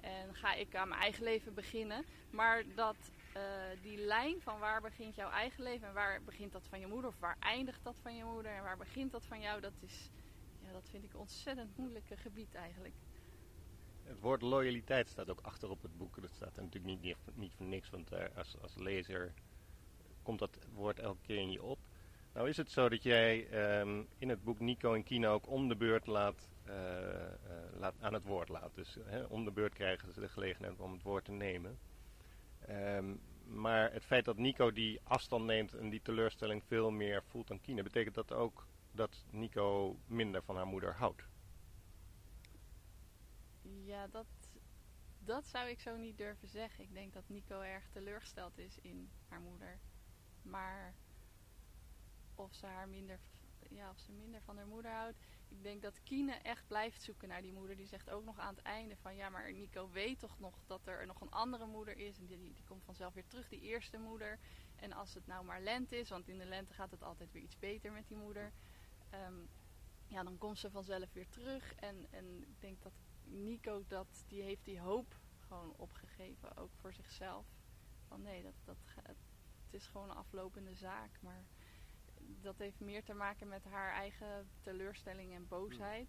en 0.00 0.34
ga 0.34 0.54
ik 0.54 0.74
aan 0.74 0.88
mijn 0.88 1.00
eigen 1.00 1.24
leven 1.24 1.54
beginnen. 1.54 2.04
Maar 2.30 2.64
dat 2.74 3.10
uh, 3.36 3.42
die 3.82 3.98
lijn 3.98 4.40
van 4.40 4.58
waar 4.58 4.80
begint 4.80 5.14
jouw 5.14 5.30
eigen 5.30 5.62
leven 5.62 5.88
en 5.88 5.94
waar 5.94 6.22
begint 6.22 6.52
dat 6.52 6.66
van 6.68 6.80
je 6.80 6.86
moeder 6.86 7.10
of 7.10 7.18
waar 7.18 7.36
eindigt 7.38 7.84
dat 7.84 7.96
van 8.02 8.16
je 8.16 8.24
moeder 8.24 8.52
en 8.52 8.62
waar 8.62 8.76
begint 8.76 9.10
dat 9.10 9.26
van 9.26 9.40
jou, 9.40 9.60
dat 9.60 9.72
is, 9.80 10.10
ja, 10.60 10.72
dat 10.72 10.88
vind 10.88 11.04
ik 11.04 11.12
een 11.12 11.20
ontzettend 11.20 11.76
moeilijke 11.76 12.16
gebied 12.16 12.54
eigenlijk. 12.54 12.94
Het 14.02 14.20
woord 14.20 14.42
loyaliteit 14.42 15.08
staat 15.08 15.30
ook 15.30 15.40
achter 15.40 15.70
op 15.70 15.82
het 15.82 15.96
boek. 15.96 16.20
Dat 16.20 16.30
staat 16.30 16.56
natuurlijk 16.56 16.84
niet, 16.84 17.16
niet, 17.34 17.52
voor 17.54 17.66
niks, 17.66 17.90
want 17.90 18.12
uh, 18.12 18.24
als, 18.34 18.60
als 18.60 18.74
lezer 18.74 19.34
komt 20.22 20.38
dat 20.38 20.58
woord 20.72 20.98
elke 20.98 21.20
keer 21.22 21.38
in 21.38 21.50
je 21.50 21.62
op. 21.62 21.78
Nou 22.32 22.48
is 22.48 22.56
het 22.56 22.70
zo 22.70 22.88
dat 22.88 23.02
jij 23.02 23.52
um, 23.80 24.08
in 24.18 24.28
het 24.28 24.44
boek 24.44 24.60
Nico 24.60 24.94
en 24.94 25.02
Kino 25.02 25.32
ook 25.32 25.48
om 25.48 25.68
de 25.68 25.76
beurt 25.76 26.06
laat, 26.06 26.48
uh, 26.66 26.74
uh, 26.74 27.30
laat 27.72 27.94
aan 28.00 28.12
het 28.12 28.24
woord 28.24 28.48
laat. 28.48 28.74
Dus 28.74 28.98
om 29.28 29.44
de 29.44 29.50
beurt 29.50 29.74
krijgen 29.74 30.12
ze 30.12 30.20
de 30.20 30.28
gelegenheid 30.28 30.80
om 30.80 30.92
het 30.92 31.02
woord 31.02 31.24
te 31.24 31.32
nemen. 31.32 31.78
Um, 32.70 33.20
maar 33.46 33.92
het 33.92 34.04
feit 34.04 34.24
dat 34.24 34.36
Nico 34.36 34.72
die 34.72 35.00
afstand 35.02 35.44
neemt 35.44 35.74
en 35.74 35.90
die 35.90 36.02
teleurstelling 36.02 36.64
veel 36.64 36.90
meer 36.90 37.22
voelt 37.22 37.48
dan 37.48 37.60
Kine, 37.60 37.82
betekent 37.82 38.14
dat 38.14 38.32
ook 38.32 38.66
dat 38.92 39.24
Nico 39.30 39.96
minder 40.06 40.42
van 40.42 40.56
haar 40.56 40.66
moeder 40.66 40.94
houdt? 40.94 41.22
Ja, 43.84 44.06
dat, 44.06 44.26
dat 45.18 45.46
zou 45.46 45.68
ik 45.68 45.80
zo 45.80 45.96
niet 45.96 46.18
durven 46.18 46.48
zeggen. 46.48 46.84
Ik 46.84 46.94
denk 46.94 47.12
dat 47.12 47.28
Nico 47.28 47.60
erg 47.60 47.88
teleurgesteld 47.88 48.58
is 48.58 48.78
in 48.78 49.10
haar 49.28 49.40
moeder. 49.40 49.78
Maar 50.42 50.94
of 52.34 52.54
ze 52.54 52.66
haar 52.66 52.88
minder, 52.88 53.18
ja, 53.68 53.90
of 53.90 53.98
ze 53.98 54.12
minder 54.12 54.42
van 54.42 54.56
haar 54.56 54.66
moeder 54.66 54.90
houdt. 54.90 55.18
Ik 55.48 55.62
denk 55.62 55.82
dat 55.82 56.02
Kine 56.02 56.32
echt 56.32 56.66
blijft 56.66 57.02
zoeken 57.02 57.28
naar 57.28 57.42
die 57.42 57.52
moeder. 57.52 57.76
Die 57.76 57.86
zegt 57.86 58.10
ook 58.10 58.24
nog 58.24 58.38
aan 58.38 58.54
het 58.54 58.64
einde 58.64 58.96
van 58.96 59.16
ja, 59.16 59.28
maar 59.28 59.52
Nico 59.52 59.90
weet 59.90 60.18
toch 60.18 60.38
nog 60.38 60.54
dat 60.66 60.86
er 60.86 61.06
nog 61.06 61.20
een 61.20 61.30
andere 61.30 61.66
moeder 61.66 61.96
is. 61.96 62.18
En 62.18 62.26
die, 62.26 62.38
die, 62.38 62.64
komt 62.64 62.84
vanzelf 62.84 63.14
weer 63.14 63.26
terug, 63.26 63.48
die 63.48 63.60
eerste 63.60 63.98
moeder. 63.98 64.38
En 64.76 64.92
als 64.92 65.14
het 65.14 65.26
nou 65.26 65.44
maar 65.44 65.60
lente 65.60 65.96
is, 65.98 66.08
want 66.08 66.28
in 66.28 66.38
de 66.38 66.44
lente 66.44 66.74
gaat 66.74 66.90
het 66.90 67.02
altijd 67.02 67.32
weer 67.32 67.42
iets 67.42 67.58
beter 67.58 67.92
met 67.92 68.08
die 68.08 68.16
moeder. 68.16 68.52
Um, 69.14 69.48
ja, 70.06 70.22
dan 70.22 70.38
komt 70.38 70.58
ze 70.58 70.70
vanzelf 70.70 71.12
weer 71.12 71.28
terug. 71.28 71.74
En, 71.74 72.06
en 72.10 72.42
ik 72.42 72.60
denk 72.60 72.82
dat 72.82 72.92
Nico 73.24 73.84
dat, 73.86 74.24
die 74.26 74.42
heeft 74.42 74.64
die 74.64 74.80
hoop 74.80 75.16
gewoon 75.38 75.74
opgegeven, 75.76 76.56
ook 76.56 76.70
voor 76.74 76.92
zichzelf. 76.92 77.46
Van 78.08 78.22
nee, 78.22 78.42
dat, 78.42 78.54
dat, 78.64 78.76
het 79.72 79.80
is 79.80 79.86
gewoon 79.86 80.10
een 80.10 80.16
aflopende 80.16 80.74
zaak. 80.74 81.10
Maar 81.20 81.44
dat 82.20 82.58
heeft 82.58 82.80
meer 82.80 83.04
te 83.04 83.14
maken 83.14 83.48
met 83.48 83.64
haar 83.64 83.92
eigen 83.92 84.48
teleurstelling 84.60 85.34
en 85.34 85.48
boosheid. 85.48 86.08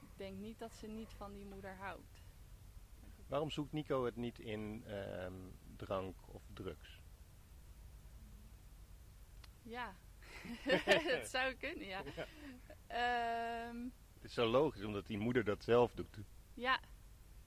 Ik 0.00 0.16
denk 0.16 0.38
niet 0.38 0.58
dat 0.58 0.74
ze 0.74 0.86
niet 0.86 1.12
van 1.12 1.32
die 1.32 1.44
moeder 1.44 1.76
houdt. 1.76 2.22
Waarom 3.26 3.50
zoekt 3.50 3.72
Nico 3.72 4.04
het 4.04 4.16
niet 4.16 4.38
in 4.38 4.84
ehm, 4.86 5.34
drank 5.76 6.16
of 6.26 6.42
drugs? 6.52 7.00
Ja, 9.62 9.94
dat 11.10 11.28
zou 11.28 11.54
kunnen, 11.54 11.86
ja. 11.86 12.02
Ehm, 12.86 13.88
Het 14.14 14.24
is 14.24 14.34
zo 14.34 14.46
logisch, 14.46 14.84
omdat 14.84 15.06
die 15.06 15.18
moeder 15.18 15.44
dat 15.44 15.64
zelf 15.64 15.92
doet. 15.94 16.18
ja. 16.54 16.80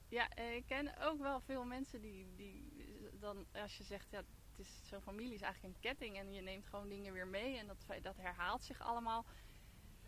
Ja, 0.09 0.35
ik 0.35 0.65
ken 0.65 0.97
ook 0.97 1.19
wel 1.19 1.39
veel 1.39 1.63
mensen 1.65 2.01
die, 2.01 2.27
die 2.35 2.71
dan, 3.19 3.45
als 3.51 3.77
je 3.77 3.83
zegt, 3.83 4.09
ja, 4.11 4.23
is 4.59 4.87
zo'n 4.89 5.01
familie 5.01 5.33
is 5.33 5.41
eigenlijk 5.41 5.75
een 5.75 5.81
ketting 5.81 6.17
en 6.17 6.33
je 6.33 6.41
neemt 6.41 6.67
gewoon 6.67 6.89
dingen 6.89 7.13
weer 7.13 7.27
mee 7.27 7.57
en 7.57 7.67
dat, 7.67 7.85
dat 8.01 8.17
herhaalt 8.17 8.63
zich 8.63 8.81
allemaal. 8.81 9.25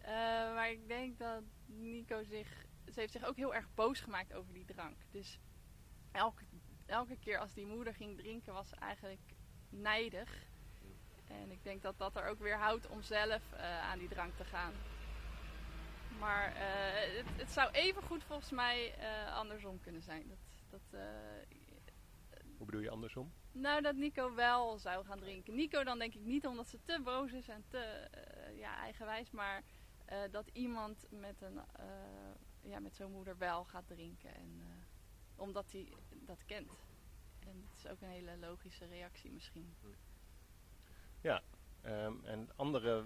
Eh, 0.02 0.12
maar 0.54 0.72
ik 0.72 0.88
denk 0.88 1.20
dat 1.20 1.44
Nico 1.66 2.24
zich, 2.24 2.66
ze 2.94 3.00
heeft 3.00 3.12
zich 3.12 3.26
ook 3.26 3.36
heel 3.36 3.56
erg 3.56 3.74
boos 3.74 4.00
gemaakt 4.00 4.34
over 4.34 4.54
die 4.54 4.66
drank. 4.66 4.98
Dus 5.12 5.40
elke, 6.12 6.44
elke 6.86 7.18
keer 7.18 7.40
als 7.40 7.54
die 7.54 7.66
moeder 7.66 7.94
ging 7.94 8.18
drinken 8.18 8.54
was 8.54 8.70
ze 8.70 8.76
eigenlijk 8.76 9.34
nijdig. 9.70 10.48
En 11.28 11.52
ik 11.52 11.64
denk 11.64 11.82
dat 11.82 11.98
dat 11.98 12.16
er 12.16 12.28
ook 12.28 12.40
weer 12.40 12.58
houdt 12.58 12.88
om 12.88 13.02
zelf 13.02 13.52
eh, 13.52 13.82
aan 13.82 14.00
die 14.00 14.08
drank 14.08 14.36
te 14.36 14.46
gaan. 14.46 14.74
Maar 16.20 16.56
eh, 16.56 17.26
het, 17.38 17.52
zou 17.52 17.72
even 17.72 18.04
goed 18.04 18.24
volgens 18.24 18.52
mij 18.52 18.94
andersom 19.34 19.80
kunnen 19.80 20.02
zijn. 20.02 20.28
Dat, 20.28 20.40
dat, 20.70 21.02
Hoe 22.60 22.68
bedoel 22.68 22.82
je 22.82 22.90
andersom? 22.90 23.32
nou, 23.52 23.82
dat 23.82 23.96
Nico 23.96 24.36
wel 24.36 24.78
zou 24.78 25.06
gaan 25.06 25.20
drinken. 25.20 25.56
Nico 25.56 25.84
dan 25.84 26.00
denk 26.00 26.14
ik 26.14 26.22
niet 26.22 26.48
omdat 26.48 26.68
ze 26.68 26.80
te 26.84 27.02
boos 27.04 27.32
is 27.32 27.48
en 27.48 27.64
te 27.68 27.78
eh, 27.78 28.58
ja, 28.58 28.76
eigenwijs. 28.76 29.32
Maar 29.32 29.64
eh, 30.06 30.18
dat 30.32 30.50
iemand 30.54 31.06
met, 31.10 31.42
een, 31.42 31.58
eh, 31.58 32.72
ja, 32.72 32.80
met 32.80 32.96
zo'n 32.96 33.12
moeder 33.12 33.38
wel 33.38 33.64
gaat 33.64 33.88
drinken. 33.88 34.36
En, 34.36 34.62
omdat 35.36 35.72
hij 35.72 35.94
dat 36.10 36.46
kent. 36.46 36.72
En 37.40 37.62
dat 37.62 37.78
is 37.78 37.88
ook 37.88 38.02
een 38.02 38.10
hele 38.10 38.38
logische 38.38 38.86
reactie 38.86 39.32
misschien. 39.32 39.76
Ehm, 41.82 42.14
en 42.24 42.50
andere, 42.56 43.06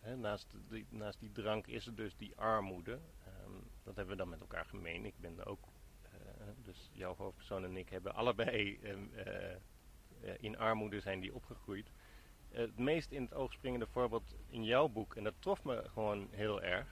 hè, 0.00 0.16
naast, 0.16 0.56
die, 0.68 0.86
naast 0.88 1.20
die 1.20 1.32
drank 1.32 1.66
is 1.66 1.86
er 1.86 1.94
dus 1.94 2.16
die 2.16 2.36
armoede. 2.36 3.00
Ehm, 3.24 3.52
dat 3.82 3.96
hebben 3.96 4.16
we 4.16 4.22
dan 4.22 4.28
met 4.28 4.40
elkaar 4.40 4.64
gemeen. 4.64 5.04
Ik 5.04 5.18
ben 5.18 5.44
ook, 5.44 5.62
eh, 5.62 5.75
dus 6.54 6.90
jouw 6.92 7.14
hoofdpersoon 7.16 7.64
en 7.64 7.76
ik 7.76 7.88
hebben 7.88 8.14
allebei 8.14 8.78
ehm, 8.82 8.98
eh, 9.14 9.52
eh, 9.52 9.58
in 10.40 10.58
armoede 10.58 11.00
zijn 11.00 11.20
die 11.20 11.34
opgegroeid. 11.34 11.90
Eh, 12.50 12.60
het 12.60 12.78
meest 12.78 13.10
in 13.10 13.22
het 13.22 13.34
oog 13.34 13.52
springende 13.52 13.86
voorbeeld 13.86 14.34
in 14.48 14.64
jouw 14.64 14.88
boek, 14.88 15.16
en 15.16 15.24
dat 15.24 15.34
trof 15.38 15.64
me 15.64 15.82
gewoon 15.88 16.28
heel 16.30 16.62
erg. 16.62 16.88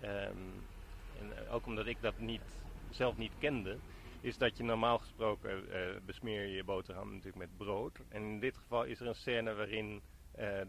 Ehm, 0.00 0.38
en 1.18 1.48
ook 1.48 1.66
omdat 1.66 1.86
ik 1.86 1.96
dat 2.00 2.18
niet, 2.18 2.42
zelf 2.90 3.16
niet 3.16 3.32
kende, 3.38 3.78
is 4.20 4.38
dat 4.38 4.56
je 4.56 4.62
normaal 4.62 4.98
gesproken 4.98 5.64
besmeer 6.06 6.46
je 6.46 6.54
je 6.54 6.64
boterham 6.64 7.08
natuurlijk 7.08 7.36
met 7.36 7.56
brood. 7.56 7.98
En 8.08 8.22
in 8.22 8.40
dit 8.40 8.56
geval 8.56 8.84
is 8.84 9.00
er 9.00 9.06
een 9.06 9.14
scène 9.14 9.54
waarin 9.54 10.02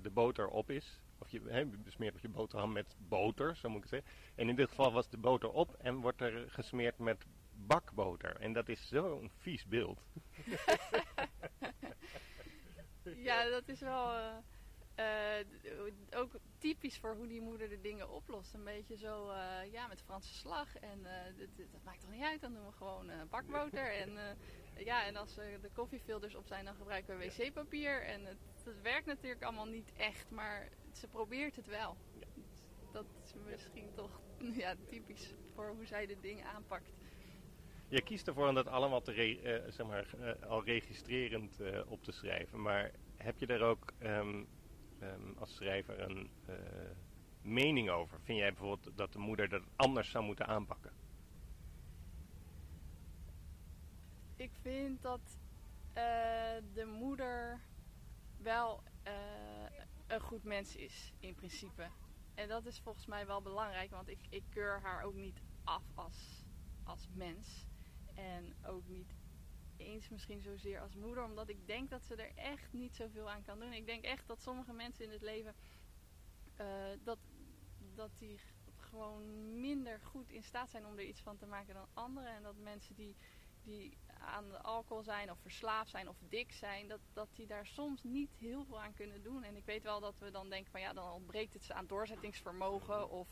de 0.02 0.10
boter 0.14 0.48
op 0.48 0.70
is. 0.70 1.00
Of 1.18 1.30
je, 1.30 1.42
hè, 1.48 1.60
je 1.60 1.66
besmeert 1.66 2.22
je 2.22 2.30
boterham 2.30 2.72
met 2.72 2.96
boter, 2.98 3.56
zo 3.56 3.70
moet 3.70 3.84
ik 3.84 3.90
zeggen. 3.90 4.10
En 4.36 4.50
in 4.50 4.56
dit 4.56 4.70
geval 4.70 4.92
was 4.92 5.10
de 5.10 5.18
boter 5.18 5.50
op 5.50 5.74
en 5.74 5.96
wordt 5.96 6.22
er 6.22 6.46
gesmeerd 6.50 6.98
met 6.98 7.26
bakboter. 7.66 8.36
En 8.40 8.54
dat 8.54 8.70
is 8.70 8.88
zo'n 8.88 9.32
vies 9.38 9.66
beeld. 9.66 10.02
Ja, 13.16 13.50
dat 13.50 13.68
is 13.68 13.80
wel 13.80 14.14
eh, 14.96 15.40
eh, 15.40 15.46
ook 16.16 16.32
typisch 16.58 16.98
voor 16.98 17.16
hoe 17.16 17.28
die 17.28 17.42
moeder 17.42 17.70
de 17.70 17.82
dingen 17.82 18.10
oplost. 18.10 18.54
Een 18.54 18.64
beetje 18.64 18.98
zo, 18.98 19.30
eh, 19.30 19.72
ja, 19.72 19.88
met 19.88 20.02
Franse 20.02 20.34
slag. 20.34 20.76
En 20.76 21.08
dit- 21.36 21.72
dat 21.72 21.84
maakt 21.84 22.00
toch 22.02 22.10
niet 22.12 22.24
uit, 22.24 22.42
dan 22.42 22.54
doen 22.54 22.66
we 22.66 22.72
gewoon 22.72 23.12
bakboter. 23.30 23.94
En, 23.94 24.38
ja, 24.78 25.06
en 25.06 25.16
als 25.16 25.36
de 25.36 25.70
koffiefilters 25.74 26.36
op 26.36 26.48
zijn, 26.48 26.66
dan 26.66 26.76
gebruiken 26.76 27.18
we 27.18 27.26
wc-papier. 27.38 28.04
En 28.04 28.26
het, 28.26 28.38
het 28.64 28.82
werkt 28.82 29.06
natuurlijk 29.06 29.44
allemaal 29.44 29.66
niet 29.68 29.92
echt, 29.94 30.30
maar 30.30 30.70
ze 30.94 31.08
probeert 31.08 31.56
het 31.56 31.68
wel. 31.68 31.98
Ja. 32.20 32.28
Dat 32.92 33.06
is 33.24 33.34
misschien 33.34 33.94
toch 33.94 34.22
ja, 34.64 34.76
typisch 34.88 35.34
voor 35.54 35.70
hoe 35.70 35.86
zij 35.86 36.06
de 36.06 36.20
dingen 36.20 36.46
aanpakt. 36.46 36.92
Je 37.88 38.02
kiest 38.02 38.28
ervoor 38.28 38.48
om 38.48 38.56
dat 38.56 38.68
allemaal 38.68 39.02
te 39.02 39.14
eh, 39.14 39.72
zeg 39.72 39.88
maar, 39.88 40.14
eh, 40.20 40.50
al 40.50 40.64
registrerend 40.64 41.60
eh, 41.60 41.92
op 41.92 42.04
te 42.04 42.12
schrijven. 42.12 42.62
Maar 42.62 42.92
heb 43.16 43.40
je 43.40 43.46
daar 43.46 43.62
ook 43.62 43.94
ehm, 43.98 44.44
ehm, 45.00 45.32
als 45.38 45.56
schrijver 45.56 46.00
een 46.00 46.30
mening 47.42 47.90
over? 47.90 48.20
Vind 48.22 48.38
jij 48.38 48.54
bijvoorbeeld 48.54 48.98
dat 48.98 49.14
de 49.14 49.20
moeder 49.20 49.50
dat 49.50 49.64
anders 49.76 50.10
zou 50.10 50.24
moeten 50.24 50.48
aanpakken? 50.48 50.92
Ik 54.36 54.52
vind 54.62 55.02
dat 55.02 55.40
de 56.74 56.86
moeder 56.86 57.62
wel 58.38 58.84
een 60.08 60.20
goed 60.20 60.44
mens 60.44 60.76
is, 60.76 61.14
in 61.20 61.36
principe. 61.36 61.88
En 62.34 62.48
dat 62.48 62.66
is 62.66 62.80
volgens 62.80 63.06
mij 63.06 63.26
wel 63.26 63.42
belangrijk, 63.42 63.92
want 63.92 64.10
ik, 64.10 64.20
ik 64.30 64.44
keur 64.50 64.80
haar 64.82 65.04
ook 65.04 65.16
niet 65.16 65.42
af 65.64 65.84
als, 65.96 66.46
als 66.84 67.08
mens. 67.14 67.68
En 68.16 68.56
ook 68.66 68.88
niet 68.88 69.14
eens 69.78 70.10
misschien 70.10 70.42
zozeer 70.42 70.82
als 70.82 70.96
moeder, 70.96 71.24
omdat 71.24 71.50
ik 71.50 71.68
denk 71.68 71.90
dat 71.90 72.04
ze 72.04 72.16
er 72.16 72.36
echt 72.36 72.74
niet 72.74 72.96
zoveel 72.96 73.30
aan 73.30 73.44
kan 73.44 73.60
doen. 73.60 73.74
Ik 73.74 73.86
denk 73.86 74.04
echt 74.04 74.28
dat 74.28 74.42
sommige 74.42 74.74
mensen 74.74 75.06
in 75.06 75.12
het 75.12 75.22
leven, 75.22 75.56
eh, 76.56 76.66
dat, 77.04 77.20
dat 77.96 78.12
die 78.18 78.40
gewoon 78.78 79.60
minder 79.60 80.00
goed 80.02 80.30
in 80.30 80.44
staat 80.44 80.70
zijn 80.70 80.86
om 80.86 80.98
er 80.98 81.06
iets 81.06 81.22
van 81.22 81.38
te 81.38 81.46
maken 81.46 81.74
dan 81.74 81.88
anderen. 81.94 82.36
En 82.36 82.44
dat 82.44 82.58
mensen 82.58 82.96
die 82.96 83.16
die 83.66 83.98
aan 84.20 84.50
de 84.50 84.62
alcohol 84.62 85.04
zijn 85.04 85.32
of 85.32 85.40
verslaafd 85.40 85.90
zijn 85.90 86.10
of 86.10 86.16
dik 86.30 86.52
zijn, 86.52 86.88
dat, 86.88 87.00
dat 87.14 87.28
die 87.34 87.48
daar 87.48 87.66
soms 87.66 88.04
niet 88.04 88.32
heel 88.38 88.66
veel 88.66 88.82
aan 88.82 88.94
kunnen 88.94 89.24
doen. 89.24 89.44
En 89.44 89.56
ik 89.56 89.66
weet 89.66 89.84
wel 89.84 90.00
dat 90.00 90.20
we 90.20 90.32
dan 90.32 90.50
denken 90.50 90.72
van 90.72 90.82
ja, 90.82 90.94
dan 90.94 91.12
ontbreekt 91.12 91.54
het 91.54 91.64
ze 91.64 91.74
aan 91.74 91.88
doorzettingsvermogen 91.88 93.10
of 93.10 93.28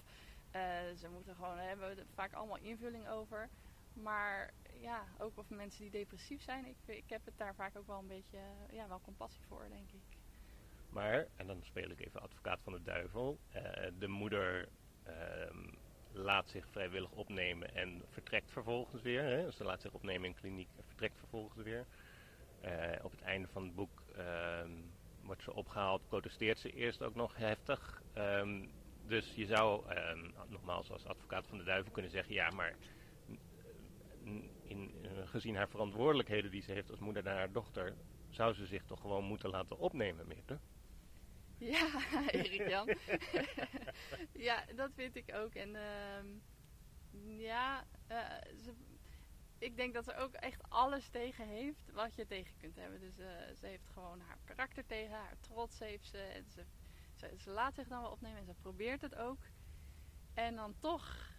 eh, 0.52 0.62
ze 0.98 1.10
moeten 1.10 1.36
gewoon 1.36 1.58
hebben 1.58 1.96
we 1.96 2.06
vaak 2.14 2.34
allemaal 2.34 2.58
invulling 2.58 3.08
over. 3.08 3.50
Maar 3.94 4.54
ja, 4.84 5.04
ook 5.18 5.38
of 5.38 5.50
mensen 5.50 5.82
die 5.82 5.92
depressief 5.92 6.42
zijn, 6.42 6.66
ik, 6.66 6.78
ik 6.86 7.10
heb 7.10 7.26
het 7.26 7.38
daar 7.38 7.56
vaak 7.56 7.78
ook 7.78 7.88
wel 7.88 8.00
een 8.00 8.08
beetje, 8.08 8.38
eh, 8.38 8.76
ja, 8.76 8.88
wel 8.88 9.02
compassie 9.02 9.44
voor, 9.48 9.66
denk 9.70 9.92
ik. 9.92 10.18
Maar, 10.90 11.28
en 11.36 11.48
dan 11.48 11.64
speel 11.64 11.90
ik 11.90 12.00
even 12.00 12.22
advocaat 12.22 12.60
van 12.64 12.74
de 12.74 12.84
duivel, 12.84 13.40
eh, 13.52 13.92
de 14.00 14.08
moeder 14.08 14.70
ehm, 15.04 15.68
laat 16.12 16.50
zich 16.50 16.68
vrijwillig 16.68 17.12
opnemen 17.12 17.76
en 17.76 18.02
vertrekt 18.10 18.52
vervolgens 18.52 19.02
weer. 19.02 19.24
Hè? 19.24 19.44
Dus 19.46 19.56
ze 19.56 19.64
laat 19.64 19.82
zich 19.82 19.94
opnemen 19.94 20.28
in 20.28 20.36
kliniek 20.36 20.70
en 20.78 20.84
vertrekt 20.84 21.18
vervolgens 21.18 21.64
weer. 21.64 21.86
Eh, 22.62 23.04
op 23.04 23.12
het 23.12 23.22
einde 23.22 23.48
van 23.48 23.64
het 23.64 23.76
boek 23.76 24.04
ehm, 24.16 24.72
wordt 25.22 25.44
ze 25.44 25.54
opgehaald, 25.54 26.08
protesteert 26.08 26.60
ze 26.60 26.70
eerst 26.70 27.02
ook 27.02 27.16
nog 27.16 27.36
heftig. 27.36 28.02
Ehm, 28.14 28.66
dus 29.06 29.36
je 29.36 29.46
zou, 29.46 29.84
nogmaals 30.48 30.92
als 30.92 31.06
advocaat 31.06 31.48
van 31.48 31.58
de 31.58 31.64
duivel 31.64 31.92
kunnen 31.92 32.12
zeggen, 32.12 32.34
ja 32.34 32.50
maar 32.50 32.76
in, 34.74 35.06
eh, 35.06 35.28
gezien 35.28 35.56
haar 35.56 35.70
verantwoordelijkheden 35.70 36.52
die 36.52 36.62
ze 36.62 36.72
heeft 36.72 36.90
als 36.90 37.00
moeder 37.00 37.24
naar 37.24 37.38
haar 37.38 37.52
dochter, 37.52 37.96
zou 38.30 38.54
ze 38.54 38.66
zich 38.66 38.84
toch 38.86 39.02
gewoon 39.02 39.24
moeten 39.24 39.50
laten 39.50 39.78
opnemen, 39.78 40.28
Meerte? 40.28 40.60
Ja, 41.58 41.88
Erik 42.32 42.68
Jan. 42.70 42.98
ja, 44.48 44.66
dat 44.76 44.92
vind 44.94 45.16
ik 45.16 45.34
ook. 45.36 45.54
En 45.54 45.76
ehm, 45.76 46.28
ja, 47.40 47.86
eh, 48.08 48.18
ze, 48.64 48.74
ik 49.58 49.78
denk 49.78 49.94
dat 49.94 50.06
ze 50.06 50.16
ook 50.16 50.34
echt 50.34 50.70
alles 50.70 51.10
tegen 51.10 51.48
heeft 51.48 51.92
wat 51.92 52.16
je 52.16 52.26
tegen 52.26 52.58
kunt 52.58 52.76
hebben. 52.76 53.00
Dus 53.00 53.18
eh, 53.18 53.28
ze 53.60 53.66
heeft 53.66 53.90
gewoon 53.94 54.20
haar 54.20 54.38
karakter 54.44 54.86
tegen, 54.86 55.16
haar 55.16 55.38
trots 55.40 55.80
heeft 55.80 56.08
ze. 56.08 56.18
En 56.18 56.46
ze. 56.50 56.64
Ze 57.38 57.50
laat 57.50 57.76
zich 57.76 57.88
dan 57.88 58.02
wel 58.02 58.12
opnemen 58.12 58.40
en 58.40 58.46
ze 58.46 58.54
probeert 58.62 59.02
het 59.02 59.16
ook. 59.16 59.40
En 60.34 60.56
dan 60.56 60.76
toch 60.80 61.33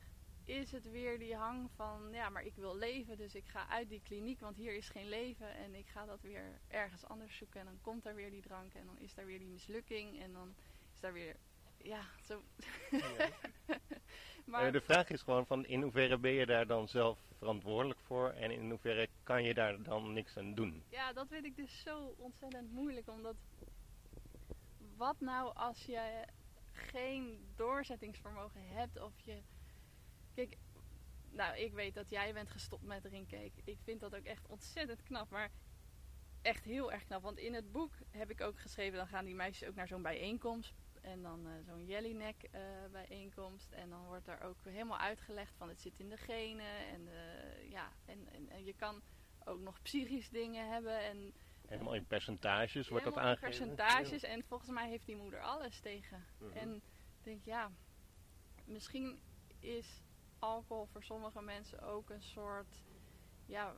is 0.45 0.73
het 0.73 0.91
weer 0.91 1.19
die 1.19 1.35
hang 1.35 1.71
van, 1.77 2.09
ja, 2.13 2.29
maar 2.29 2.45
ik 2.45 2.55
wil 2.57 2.77
leven, 2.77 3.17
dus 3.17 3.35
ik 3.35 3.47
ga 3.47 3.69
uit 3.69 3.89
die 3.89 4.01
kliniek, 4.03 4.41
want 4.41 4.57
hier 4.57 4.77
is 4.77 4.89
geen 4.89 5.09
leven. 5.09 5.55
En 5.55 5.75
ik 5.75 5.87
ga 5.87 6.05
dat 6.05 6.21
weer 6.21 6.61
ergens 6.69 7.05
anders 7.05 7.37
zoeken. 7.37 7.61
En 7.61 7.67
dan 7.67 7.81
komt 7.81 8.03
daar 8.03 8.15
weer 8.15 8.31
die 8.31 8.43
drank 8.43 8.75
en 8.75 8.87
dan 8.87 8.99
is 8.99 9.15
daar 9.15 9.27
weer 9.27 9.39
die 9.39 9.49
mislukking. 9.49 10.21
En 10.21 10.33
dan 10.33 10.55
is 10.95 11.01
daar 11.01 11.13
weer, 11.13 11.37
ja, 11.77 12.03
zo. 12.25 12.43
maar 14.45 14.67
Eh, 14.67 14.73
de 14.73 14.81
vraag 14.81 15.11
is 15.11 15.23
gewoon 15.23 15.47
van 15.47 15.67
in 15.67 15.83
hoeverre 15.83 16.19
ben 16.19 16.33
je 16.33 16.47
daar 16.47 16.67
dan 16.67 16.89
zelf 16.89 17.19
verantwoordelijk 17.39 18.01
voor 18.01 18.31
en 18.31 18.51
in 18.51 18.71
hoeverre 18.71 19.09
kan 19.23 19.45
je 19.45 19.55
daar 19.55 19.83
dan 19.83 20.13
niks 20.13 20.37
aan 20.37 20.55
doen? 20.55 20.83
ja, 20.89 21.13
dat 21.13 21.29
vind 21.29 21.45
ik 21.45 21.57
dus 21.57 21.83
zo 21.83 22.15
ontzettend 22.19 22.73
moeilijk. 22.73 23.09
Omdat, 23.09 23.37
wat 24.97 25.21
nou 25.21 25.55
als 25.55 25.85
je 25.87 26.25
geen 26.73 27.53
doorzettingsvermogen 27.57 28.69
hebt 28.69 29.01
of 29.01 29.13
je... 29.21 29.43
Kijk, 30.35 30.57
nou, 31.31 31.59
ik 31.59 31.73
weet 31.73 31.95
dat 31.95 32.11
jij 32.11 32.33
bent 32.33 32.50
gestopt 32.50 32.85
met 32.85 33.03
drinken. 33.03 33.45
Ik, 33.45 33.53
ik 33.64 33.79
vind 33.83 34.00
dat 34.00 34.17
ook 34.17 34.25
echt 34.25 34.47
ontzettend 34.47 35.03
knap. 35.03 35.31
Maar 35.31 35.50
echt 36.43 36.64
heel 36.64 36.93
erg 36.93 37.05
knap. 37.05 37.23
Want 37.23 37.38
in 37.38 37.55
het 37.55 37.73
boek 37.73 37.93
heb 38.11 38.31
ik 38.31 38.41
ook 38.41 38.61
geschreven, 38.61 38.99
dan 38.99 39.07
gaan 39.07 39.25
die 39.25 39.35
meisjes 39.35 39.69
ook 39.69 39.75
naar 39.75 39.88
zo'n 39.88 40.03
bijeenkomst. 40.03 40.75
En 41.00 41.23
dan 41.23 41.47
uh, 41.47 41.53
zo'n 41.67 41.87
Jellyneck 41.87 42.37
uh, 42.55 42.61
bijeenkomst. 42.93 43.73
En 43.73 43.91
dan 43.91 44.05
wordt 44.05 44.29
er 44.29 44.41
ook 44.41 44.64
helemaal 44.64 44.99
uitgelegd 44.99 45.55
van 45.57 45.69
het 45.69 45.81
zit 45.81 45.99
in 45.99 46.09
de 46.09 46.17
genen. 46.17 46.87
En, 46.87 47.00
uh, 47.00 47.71
ja, 47.71 47.93
en, 48.05 48.29
en, 48.33 48.49
en, 48.49 48.64
je 48.64 48.75
kan 48.75 49.03
ook 49.45 49.61
nog 49.61 49.83
psychisch 49.83 50.31
dingen 50.31 50.69
hebben. 50.69 50.99
En, 50.99 51.35
helemaal 51.67 51.95
in 51.95 52.07
percentages 52.07 52.88
wordt 52.88 53.05
dat 53.05 53.17
aangegeven. 53.17 53.49
percentages. 53.49 54.23
En 54.23 54.45
volgens 54.45 54.71
mij 54.71 54.88
heeft 54.88 55.07
die 55.07 55.17
moeder 55.17 55.41
alles 55.41 55.81
tegen. 55.81 56.25
-hmm. 56.38 56.53
En 56.53 56.75
ik 57.19 57.25
denk, 57.25 57.45
ja, 57.45 57.71
misschien 58.64 59.21
is 59.59 60.03
alcohol 60.45 60.87
voor 60.87 61.03
sommige 61.03 61.43
mensen 61.43 61.81
ook 61.83 62.11
een 62.11 62.23
soort... 62.23 62.83
Ja, 63.47 63.75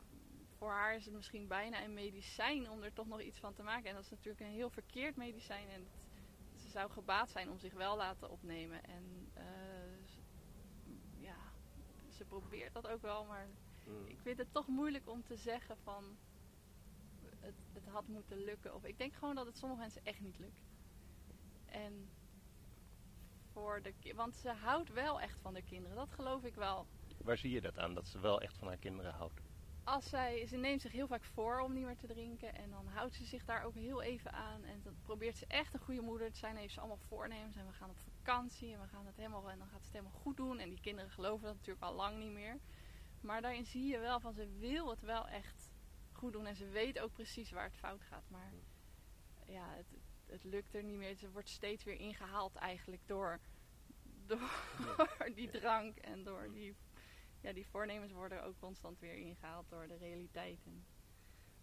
voor 0.59 0.71
haar 0.71 0.95
is 0.95 1.05
het 1.05 1.15
misschien 1.15 1.49
bijna 1.49 1.85
een 1.85 1.95
medicijn 1.95 2.71
om 2.71 2.83
er 2.83 2.93
toch 2.93 3.07
nog 3.07 3.21
iets 3.21 3.39
van 3.39 3.55
te 3.55 3.63
maken. 3.63 3.89
En 3.89 3.95
dat 3.95 4.05
is 4.05 4.11
natuurlijk 4.11 4.41
een 4.41 4.57
heel 4.61 4.71
verkeerd 4.71 5.17
medicijn. 5.17 5.69
En 5.69 5.81
het, 5.81 6.61
ze 6.61 6.69
zou 6.69 6.91
gebaat 6.91 7.31
zijn 7.31 7.51
om 7.51 7.59
zich 7.59 7.73
wel 7.73 7.97
laten 7.97 8.31
opnemen. 8.31 8.85
En 8.85 9.33
uh, 9.39 9.45
ja, 11.19 11.37
ze 12.09 12.25
probeert 12.25 12.73
dat 12.73 12.87
ook 12.87 13.03
wel, 13.03 13.25
maar 13.25 13.49
mm. 13.87 14.07
ik 14.07 14.21
vind 14.21 14.39
het 14.39 14.53
toch 14.53 14.67
moeilijk 14.67 15.09
om 15.09 15.23
te 15.23 15.37
zeggen 15.37 15.77
van 15.79 16.17
het, 17.41 17.55
het 17.73 17.87
had 17.87 18.09
moeten 18.09 18.45
lukken. 18.45 18.75
Of 18.75 18.85
ik 18.85 18.99
denk 18.99 19.15
gewoon 19.15 19.35
dat 19.35 19.47
het 19.47 19.59
sommige 19.59 19.81
mensen 19.81 20.05
echt 20.05 20.21
niet 20.21 20.39
lukt. 20.39 20.65
En 21.67 22.09
voor 23.57 23.83
de 23.83 24.15
want 24.15 24.37
ze 24.37 24.51
houdt 24.51 24.93
wel 24.93 25.21
echt 25.21 25.39
van 25.41 25.55
de 25.55 25.63
kinderen, 25.63 25.97
dat 25.97 26.11
geloof 26.11 26.43
ik 26.45 26.55
wel. 26.55 26.87
Waar 27.25 27.39
zie 27.39 27.51
je 27.51 27.61
dat 27.61 27.79
aan, 27.79 27.95
dat 27.95 28.07
ze 28.07 28.19
wel 28.19 28.41
echt 28.41 28.59
van 28.59 28.69
haar 28.69 28.77
kinderen 28.77 29.13
houdt? 29.13 29.41
als 29.87 30.09
zij, 30.09 30.47
ze 30.47 30.57
neemt 30.57 30.81
zich 30.81 30.93
heel 30.93 31.07
vaak 31.07 31.25
voor 31.25 31.61
om 31.61 31.73
niet 31.73 31.85
meer 31.85 31.97
te 31.97 32.07
drinken. 32.07 32.55
En 32.55 32.71
dan 32.71 32.87
houdt 32.87 33.15
ze 33.15 33.25
zich 33.25 33.45
daar 33.45 33.65
ook 33.65 33.75
heel 33.75 34.03
even 34.03 34.33
aan. 34.33 34.65
En 34.65 34.81
dan 34.83 34.97
probeert 35.03 35.37
ze 35.37 35.47
echt 35.47 35.75
een 35.75 35.81
goede 35.81 36.01
moeder 36.01 36.33
te 36.33 36.39
zijn. 36.39 36.57
Heeft 36.57 36.73
ze 36.73 36.79
allemaal 36.79 37.05
voornemens. 37.09 37.57
En 37.57 37.67
we 37.67 37.73
gaan 37.73 37.91
op 37.91 37.99
vakantie. 37.99 38.73
En 38.73 38.81
we 38.81 38.87
gaan 38.87 39.07
het 39.07 39.17
helemaal, 39.17 39.51
en 39.51 39.59
dan 39.59 39.69
gaat 39.69 39.81
ze 39.81 39.87
het 39.87 39.97
helemaal 39.97 40.21
goed 40.21 40.37
doen. 40.37 40.59
En 40.59 40.69
die 40.69 40.81
kinderen 40.81 41.11
geloven 41.11 41.45
dat 41.47 41.55
natuurlijk 41.55 41.85
al 41.85 41.95
lang 41.95 42.19
niet 42.19 42.31
meer. 42.31 42.59
Maar 43.21 43.43
daarin 43.43 43.65
zie 43.65 43.87
je 43.87 43.99
wel 43.99 44.21
van 44.21 44.35
ze 44.35 44.49
wil 44.59 44.91
het 44.91 45.01
wel 45.01 45.29
echt 45.29 45.71
goed 46.13 46.33
doen. 46.33 46.47
En 46.47 46.57
ze 46.57 46.69
weet 46.69 46.99
ook 46.99 47.13
precies 47.13 47.51
waar 47.51 47.65
het 47.65 47.77
fout 47.77 48.03
gaat. 48.03 48.25
Maar 48.29 48.53
ja, 49.47 49.75
het, 49.75 49.87
het 50.27 50.45
lukt 50.45 50.75
er 50.75 50.83
niet 50.83 50.97
meer. 50.97 51.15
Ze 51.15 51.31
wordt 51.31 51.49
steeds 51.49 51.85
weer 51.85 51.99
ingehaald 51.99 52.55
eigenlijk 52.55 53.03
door, 53.07 53.41
door 54.27 55.31
die 55.35 55.51
drank 55.51 55.97
en 55.97 56.25
door 56.25 56.53
die 56.53 56.77
ja, 57.47 57.53
die 57.53 57.67
voornemens 57.67 58.13
worden 58.13 58.45
ook 58.45 58.59
constant 58.59 58.99
weer 58.99 59.15
ingehaald 59.15 59.69
door 59.69 59.89
de 59.89 59.97
realiteit. 59.97 60.59
En 60.65 60.85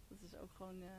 dat 0.08 0.20
is 0.20 0.34
ook 0.34 0.52
gewoon 0.52 0.82
uh, 0.82 0.90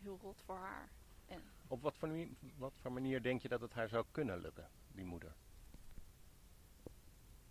heel 0.00 0.18
rot 0.22 0.42
voor 0.42 0.56
haar. 0.56 0.90
En 1.26 1.42
Op 1.68 1.82
wat 1.82 1.96
voor, 1.96 2.26
wat 2.56 2.72
voor 2.80 2.92
manier 2.92 3.22
denk 3.22 3.42
je 3.42 3.48
dat 3.48 3.60
het 3.60 3.72
haar 3.72 3.88
zou 3.88 4.04
kunnen 4.10 4.40
lukken, 4.40 4.70
die 4.92 5.04
moeder? 5.04 5.34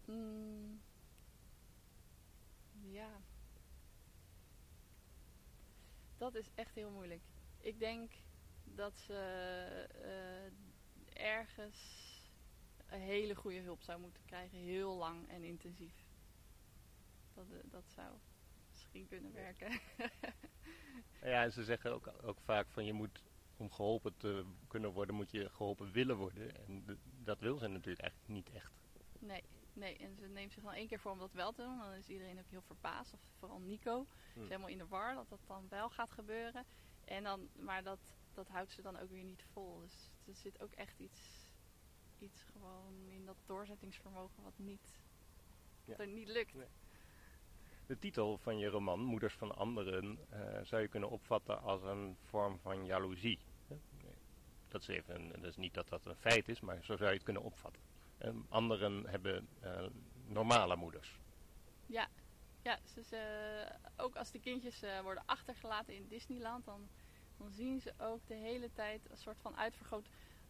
Mm, 0.05 0.81
ja. 2.81 3.21
Dat 6.17 6.35
is 6.35 6.49
echt 6.55 6.75
heel 6.75 6.91
moeilijk. 6.91 7.21
Ik 7.59 7.79
denk 7.79 8.11
dat 8.75 8.99
ze 8.99 9.13
uh, 10.05 11.25
ergens 11.25 12.09
een 12.89 12.99
hele 12.99 13.35
goede 13.35 13.59
hulp 13.59 13.81
zou 13.81 13.99
moeten 13.99 14.25
krijgen. 14.25 14.57
Heel 14.57 14.95
lang 14.95 15.29
en 15.29 15.43
intensief. 15.43 15.93
Dat, 17.33 17.45
eh, 17.51 17.57
dat 17.63 17.83
zou 17.95 18.17
misschien 18.69 19.07
kunnen 19.07 19.33
werken. 19.33 19.71
ja, 21.31 21.43
en 21.43 21.51
ze 21.51 21.63
zeggen 21.63 21.93
ook, 21.93 22.13
ook 22.21 22.39
vaak 22.39 22.67
van 22.69 22.85
je 22.85 22.93
moet 22.93 23.23
om 23.57 23.71
geholpen 23.71 24.17
te 24.17 24.45
kunnen 24.67 24.91
worden, 24.91 25.15
moet 25.15 25.31
je 25.31 25.49
geholpen 25.49 25.91
willen 25.91 26.17
worden. 26.17 26.55
En 26.55 26.99
dat 27.23 27.39
wil 27.39 27.57
ze 27.57 27.67
natuurlijk 27.67 28.01
eigenlijk 28.01 28.33
niet 28.33 28.55
echt. 28.55 28.71
Nee, 29.19 29.43
nee, 29.73 29.97
en 29.97 30.15
ze 30.15 30.27
neemt 30.27 30.53
zich 30.53 30.63
dan 30.63 30.73
één 30.73 30.87
keer 30.87 30.99
voor 30.99 31.11
om 31.11 31.19
dat 31.19 31.33
wel 31.33 31.51
te 31.51 31.61
doen. 31.61 31.77
Dan 31.77 31.93
is 31.93 32.07
iedereen 32.07 32.39
ook 32.39 32.49
heel 32.49 32.61
verbaasd. 32.61 33.13
Of 33.13 33.19
vooral 33.37 33.59
Nico. 33.59 34.07
Hmm. 34.33 34.43
Is 34.43 34.49
helemaal 34.49 34.69
in 34.69 34.77
de 34.77 34.87
war 34.87 35.15
dat 35.15 35.29
dat 35.29 35.39
dan 35.47 35.65
wel 35.69 35.89
gaat 35.89 36.11
gebeuren. 36.11 36.65
En 37.05 37.23
dan, 37.23 37.49
maar 37.59 37.83
dat, 37.83 37.99
dat 38.33 38.47
houdt 38.47 38.71
ze 38.71 38.81
dan 38.81 38.99
ook 38.99 39.09
weer 39.09 39.23
niet 39.23 39.43
vol. 39.51 39.79
Dus 39.79 40.11
er 40.27 40.35
zit 40.35 40.61
ook 40.61 40.71
echt 40.71 40.99
iets, 40.99 41.21
iets 42.19 42.43
gewoon 42.51 43.09
in 43.09 43.25
dat 43.25 43.37
doorzettingsvermogen 43.45 44.43
wat 44.43 44.57
niet, 44.57 44.99
ja. 45.85 45.97
er 45.97 46.07
niet 46.07 46.27
lukt. 46.27 46.53
Nee. 46.53 46.67
De 47.85 47.99
titel 47.99 48.37
van 48.37 48.57
je 48.57 48.67
roman, 48.67 48.99
Moeders 48.99 49.33
van 49.33 49.55
Anderen, 49.55 50.19
uh, 50.33 50.59
zou 50.63 50.81
je 50.81 50.87
kunnen 50.87 51.09
opvatten 51.09 51.61
als 51.61 51.81
een 51.83 52.17
vorm 52.21 52.59
van 52.59 52.85
jaloezie. 52.85 53.39
Dat 54.67 54.81
is, 54.81 54.87
even, 54.87 55.29
dat 55.29 55.43
is 55.43 55.55
niet 55.55 55.73
dat 55.73 55.89
dat 55.89 56.05
een 56.05 56.15
feit 56.15 56.47
is, 56.49 56.59
maar 56.59 56.83
zo 56.83 56.97
zou 56.97 57.09
je 57.09 57.15
het 57.15 57.23
kunnen 57.23 57.41
opvatten. 57.41 57.81
Um, 58.19 58.45
anderen 58.49 59.05
hebben 59.05 59.47
uh, 59.63 59.85
normale 60.25 60.75
moeders. 60.75 61.19
Ja, 61.85 62.07
ja 62.61 62.79
dus, 62.93 63.13
uh, 63.13 63.19
ook 63.97 64.15
als 64.15 64.31
de 64.31 64.39
kindjes 64.39 64.83
worden 65.03 65.23
achtergelaten 65.25 65.95
in 65.95 66.07
Disneyland, 66.07 66.65
dan, 66.65 66.89
dan 67.41 67.51
zien 67.51 67.81
ze 67.81 67.93
ook 67.97 68.27
de 68.27 68.33
hele 68.33 68.71
tijd 68.73 69.09
een 69.09 69.17
soort 69.17 69.39
van 69.41 69.57
uitvergroot 69.57 70.09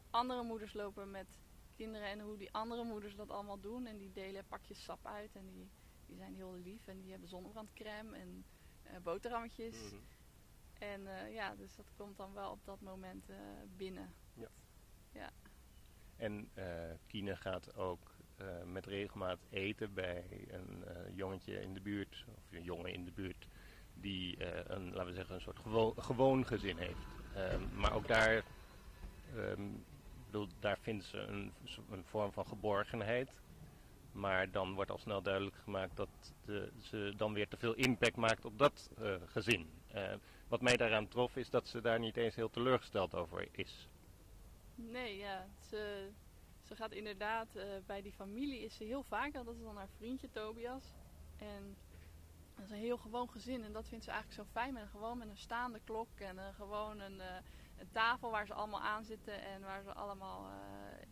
andere 0.10 0.44
moeders 0.44 0.74
lopen 0.74 1.12
met 1.12 1.40
kinderen 1.76 2.08
en 2.08 2.20
hoe 2.20 2.38
die 2.38 2.54
andere 2.54 2.84
moeders 2.84 3.16
dat 3.16 3.30
allemaal 3.30 3.60
doen. 3.60 3.86
En 3.86 3.98
die 3.98 4.12
delen 4.12 4.48
pakjes 4.48 4.84
sap 4.84 5.06
uit 5.06 5.36
en 5.36 5.50
die 5.50 5.70
die 6.12 6.20
zijn 6.20 6.36
heel 6.36 6.56
lief 6.64 6.88
en 6.88 7.02
die 7.02 7.12
hebben 7.12 7.30
zonnebrandcrème 7.30 8.18
en 8.18 8.46
uh, 8.86 8.98
boterhammetjes. 9.04 9.76
Mm 9.76 9.90
-hmm. 9.90 10.00
En 10.80 11.02
uh, 11.02 11.34
ja, 11.34 11.56
dus 11.56 11.76
dat 11.76 11.92
komt 11.96 12.18
dan 12.18 12.34
wel 12.34 12.52
op 12.52 12.66
dat 12.66 12.82
moment 12.82 13.30
uh, 13.30 13.38
binnen. 13.76 14.14
Ja. 14.34 14.48
ja. 15.12 15.30
En 16.16 16.50
Kine 17.08 17.36
gaat 17.36 17.76
ook 17.76 18.20
met 18.66 18.86
regelmaat 18.86 19.40
eten 19.50 19.94
bij 19.94 20.46
een 20.48 20.84
jongetje 21.14 21.62
in 21.62 21.74
de 21.74 21.82
buurt, 21.82 22.26
of 22.36 22.52
een 22.52 22.64
jongen 22.64 22.94
in 22.94 23.06
de 23.06 23.12
buurt, 23.12 23.48
die 24.02 24.38
een, 24.68 24.94
laten 24.94 25.06
we 25.06 25.14
zeggen, 25.14 25.36
een 25.36 25.42
soort 25.42 25.60
gewoon, 25.98 26.46
gezin 26.46 26.78
heeft. 26.78 27.08
Um, 27.38 27.70
maar 27.74 27.94
ook 27.94 28.08
daar, 28.08 28.44
um, 29.36 29.86
bedoel, 30.26 30.48
daar 30.60 30.78
vindt 30.82 31.06
ze 31.06 31.18
een, 31.18 31.52
een 31.92 32.04
vorm 32.06 32.32
van 32.32 32.48
geborgenheid. 32.48 33.30
Maar 34.12 34.52
dan 34.52 34.74
wordt 34.74 34.92
al 34.92 34.98
snel 34.98 35.22
duidelijk 35.22 35.56
gemaakt 35.56 35.96
dat 35.96 36.10
de, 36.46 36.72
ze 36.82 37.14
dan 37.18 37.34
weer 37.34 37.48
te 37.48 37.58
veel 37.58 37.74
impact 37.74 38.16
maakt 38.16 38.46
op 38.46 38.58
dat 38.58 38.90
uh, 39.02 39.16
gezin. 39.26 39.70
Uh, 39.96 40.14
wat 40.48 40.62
mij 40.62 40.78
daaraan 40.78 41.08
trof 41.08 41.36
is 41.36 41.50
dat 41.50 41.68
ze 41.68 41.82
daar 41.82 42.00
niet 42.00 42.18
eens 42.18 42.36
heel 42.36 42.50
teleurgesteld 42.50 43.16
over 43.16 43.48
is. 43.52 43.90
Nee, 44.76 45.18
ja. 45.18 45.46
Ze, 45.70 46.10
ze 46.62 46.76
gaat 46.76 46.92
inderdaad, 46.92 47.56
uh, 47.56 47.64
bij 47.86 48.02
die 48.02 48.12
familie 48.12 48.60
is 48.60 48.76
ze 48.76 48.84
heel 48.84 49.04
vaak, 49.04 49.34
dat 49.34 49.48
is 49.48 49.62
dan 49.64 49.78
haar 49.78 49.90
vriendje 49.98 50.30
Tobias. 50.32 50.84
En 51.38 51.76
dat 52.62 52.70
is 52.70 52.76
een 52.76 52.84
heel 52.84 52.98
gewoon 52.98 53.30
gezin 53.30 53.64
en 53.64 53.74
dat 53.74 53.88
vindt 53.88 54.04
ze 54.04 54.12
eigenlijk 54.12 54.42
zo 54.42 54.54
fijn. 54.54 54.74
Met, 54.74 54.88
gewoon 54.90 55.18
met 55.18 55.30
een 55.30 55.38
staande 55.38 55.80
klok 55.84 56.20
en 56.20 56.54
gewoon 56.54 57.00
een, 57.00 57.20
een, 57.78 57.92
tafel 57.92 58.32
waar 58.32 58.46
ze 58.46 58.54
allemaal 58.54 58.82
aan 58.82 59.04
zitten 59.04 59.42
en 59.42 59.62
waar 59.62 59.84
ze 59.84 59.94
allemaal 59.94 60.50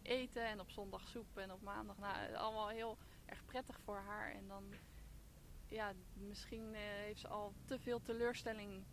eten 0.02 0.46
en 0.46 0.60
op 0.60 0.70
zondag 0.70 1.08
soep 1.08 1.38
en 1.38 1.52
op 1.52 1.62
maandag. 1.62 1.98
Nou, 1.98 2.34
allemaal 2.34 2.68
heel 2.68 2.98
erg 3.26 3.46
prettig 3.46 3.80
voor 3.80 3.98
haar. 3.98 4.32
En 4.32 4.48
dan, 4.48 4.64
ja, 5.68 5.94
misschien 6.14 6.74
heeft 6.74 7.20
ze 7.20 7.28
al 7.28 7.54
te 7.66 7.80
veel 7.80 8.02
teleurstelling 8.02 8.84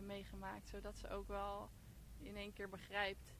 meegemaakt. 0.00 0.68
Zodat 0.68 0.98
ze 0.98 1.08
ook 1.08 1.28
wel 1.28 1.70
in 2.18 2.36
één 2.36 2.52
keer 2.52 2.68
begrijpt 2.68 3.34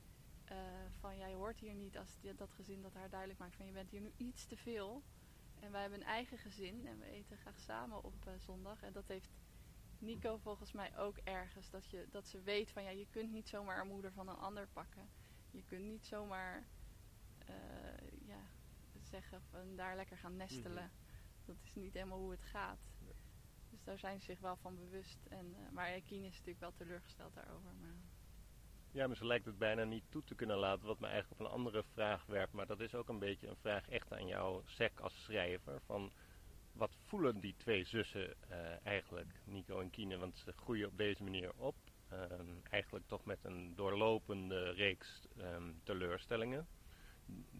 van, 1.00 1.16
jij 1.16 1.34
hoort 1.34 1.60
hier 1.60 1.74
niet 1.74 1.98
als 1.98 2.18
dat 2.36 2.50
gezin 2.52 2.82
dat 2.82 2.94
haar 2.94 3.10
duidelijk 3.10 3.38
maakt 3.38 3.56
van, 3.56 3.66
je 3.66 3.72
bent 3.72 3.90
hier 3.90 4.00
nu 4.00 4.12
iets 4.16 4.46
te 4.46 4.56
veel. 4.56 5.02
En 5.60 5.70
wij 5.70 5.80
hebben 5.80 6.00
een 6.00 6.06
eigen 6.06 6.38
gezin 6.38 6.86
en 6.86 6.98
we 6.98 7.04
eten 7.04 7.38
graag 7.38 7.58
samen 7.58 8.04
op 8.04 8.14
zondag. 8.38 8.82
En 8.82 8.92
dat 8.92 9.08
heeft 9.08 9.30
Nico 9.98 10.36
volgens 10.36 10.72
mij 10.72 10.98
ook 10.98 11.16
ergens. 11.16 11.70
Dat, 11.70 11.90
je, 11.90 12.06
dat 12.10 12.26
ze 12.26 12.40
weet 12.40 12.70
van, 12.70 12.82
ja, 12.82 12.90
je 12.90 13.06
kunt 13.10 13.30
niet 13.30 13.48
zomaar 13.48 13.80
een 13.80 13.88
moeder 13.88 14.12
van 14.12 14.28
een 14.28 14.36
ander 14.36 14.68
pakken. 14.72 15.08
Je 15.50 15.64
kunt 15.64 15.84
niet 15.84 16.06
zomaar 16.06 16.66
uh, 17.48 18.26
ja, 18.26 18.40
zeggen 19.00 19.42
van 19.50 19.76
daar 19.76 19.96
lekker 19.96 20.16
gaan 20.16 20.36
nestelen. 20.36 20.82
Mm 20.82 20.90
-hmm. 20.90 21.44
Dat 21.44 21.56
is 21.62 21.74
niet 21.74 21.92
helemaal 21.92 22.18
hoe 22.18 22.30
het 22.30 22.44
gaat. 22.44 22.80
Nee. 22.98 23.14
Dus 23.70 23.84
daar 23.84 23.98
zijn 23.98 24.18
ze 24.18 24.24
zich 24.24 24.40
wel 24.40 24.56
van 24.56 24.76
bewust. 24.76 25.26
En, 25.26 25.46
uh, 25.46 25.70
maar 25.72 26.00
Kien 26.00 26.24
is 26.24 26.30
natuurlijk 26.30 26.60
wel 26.60 26.72
teleurgesteld 26.72 27.34
daarover. 27.34 27.74
Maar... 27.80 27.94
Ja, 28.90 29.06
maar 29.06 29.16
ze 29.16 29.26
lijkt 29.26 29.44
het 29.44 29.58
bijna 29.58 29.84
niet 29.84 30.04
toe 30.08 30.24
te 30.24 30.34
kunnen 30.34 30.56
laten, 30.56 30.86
wat 30.86 31.00
me 31.00 31.06
eigenlijk 31.06 31.40
op 31.40 31.46
een 31.46 31.52
andere 31.52 31.82
vraag 31.92 32.26
werpt. 32.26 32.52
Maar 32.52 32.66
dat 32.66 32.80
is 32.80 32.94
ook 32.94 33.08
een 33.08 33.18
beetje 33.18 33.48
een 33.48 33.56
vraag 33.56 33.88
echt 33.88 34.12
aan 34.12 34.26
jouw 34.26 34.62
sec 34.64 35.00
als 35.00 35.22
schrijver. 35.22 35.80
Van 35.80 36.12
wat 36.72 36.96
voelen 37.04 37.40
die 37.40 37.54
twee 37.56 37.84
zussen 37.84 38.34
uh, 38.50 38.86
eigenlijk, 38.86 39.40
Nico 39.44 39.80
en 39.80 39.90
Kine? 39.90 40.18
Want 40.18 40.38
ze 40.38 40.52
groeien 40.52 40.86
op 40.86 40.96
deze 40.96 41.22
manier 41.22 41.52
op. 41.56 41.74
Um, 42.12 42.60
eigenlijk 42.70 43.06
toch 43.06 43.24
met 43.24 43.38
een 43.44 43.74
doorlopende 43.74 44.70
reeks 44.70 45.28
um, 45.38 45.80
teleurstellingen 45.82 46.66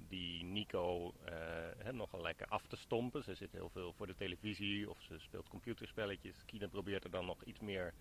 die 0.09 0.45
Nico 0.45 1.15
uh, 1.85 1.91
nogal 1.93 2.23
lekker 2.23 2.47
af 2.47 2.67
te 2.67 2.77
stompen. 2.77 3.23
Ze 3.23 3.35
zit 3.35 3.53
heel 3.53 3.69
veel 3.69 3.93
voor 3.93 4.07
de 4.07 4.15
televisie 4.15 4.91
of 4.91 5.03
ze 5.03 5.19
speelt 5.19 5.49
computerspelletjes. 5.49 6.45
Kine 6.45 6.69
probeert 6.69 7.05
er 7.05 7.11
dan 7.11 7.27
nog 7.27 7.45
iets 7.45 7.61
meer 7.61 7.95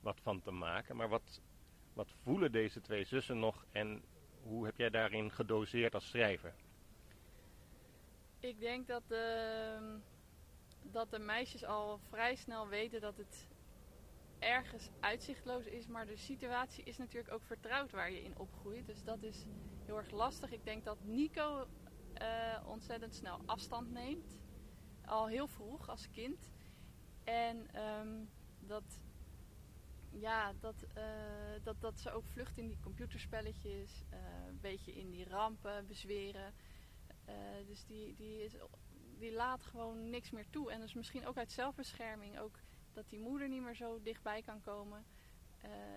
wat 0.00 0.20
van 0.20 0.40
te 0.40 0.50
maken. 0.50 0.96
Maar 0.96 1.08
wat, 1.08 1.42
wat 1.98 2.12
voelen 2.22 2.52
deze 2.52 2.80
twee 2.80 3.04
zussen 3.04 3.38
nog 3.38 3.64
en 3.72 4.02
hoe 4.42 4.64
heb 4.64 4.76
jij 4.76 4.90
daarin 4.90 5.30
gedoseerd 5.30 5.94
als 5.94 6.08
schrijver? 6.08 6.54
Ik 8.40 8.60
denk 8.60 8.86
dat 8.86 9.02
de, 9.08 9.98
dat 10.82 11.10
de 11.10 11.18
meisjes 11.18 11.64
al 11.64 11.98
vrij 11.98 12.34
snel 12.34 12.68
weten 12.68 13.00
dat 13.00 13.16
het 13.16 13.48
ergens 14.38 14.90
uitzichtloos 15.00 15.64
is. 15.64 15.86
Maar 15.86 16.06
de 16.06 16.16
situatie 16.16 16.84
is 16.84 16.98
natuurlijk 16.98 17.34
ook 17.34 17.42
vertrouwd 17.42 17.90
waar 17.90 18.10
je 18.10 18.22
in 18.22 18.38
opgroeit. 18.38 18.86
Dus 18.86 19.04
dat 19.04 19.22
is 19.22 19.44
heel 19.84 19.96
erg 19.96 20.10
lastig. 20.10 20.52
Ik 20.52 20.64
denk 20.64 20.84
dat 20.84 21.04
Nico 21.04 21.66
uh, 22.22 22.66
ontzettend 22.66 23.14
snel 23.14 23.40
afstand 23.46 23.90
neemt. 23.90 24.36
Al 25.04 25.26
heel 25.26 25.48
vroeg 25.48 25.88
als 25.88 26.10
kind. 26.10 26.50
En 27.24 27.68
ehm, 27.72 28.24
dat, 28.60 29.00
ja, 30.10 30.52
dat, 30.60 30.74
uh, 30.96 31.02
dat, 31.62 31.80
dat 31.80 32.00
ze 32.00 32.10
ook 32.10 32.26
vlucht 32.26 32.58
in 32.58 32.66
die 32.66 32.80
computerspelletjes. 32.80 34.02
Uh, 34.12 34.18
een 34.48 34.60
beetje 34.60 34.94
in 34.94 35.10
die 35.10 35.28
rampen 35.28 35.86
bezweren. 35.86 36.54
dus 37.66 37.84
die, 37.86 38.14
die, 38.14 38.44
is, 38.44 38.52
die 39.18 39.32
laat 39.32 39.62
gewoon 39.62 40.10
niks 40.10 40.30
meer 40.30 40.50
toe. 40.50 40.70
En 40.70 40.80
dus 40.80 40.94
misschien 40.94 41.26
ook 41.26 41.36
uit 41.36 41.52
zelfbescherming. 41.52 42.38
Ook 42.38 42.58
dat 42.92 43.08
die 43.08 43.18
moeder 43.18 43.48
niet 43.48 43.62
meer 43.62 43.74
zo 43.74 44.02
dichtbij 44.02 44.42
kan 44.42 44.60
komen. 44.60 45.04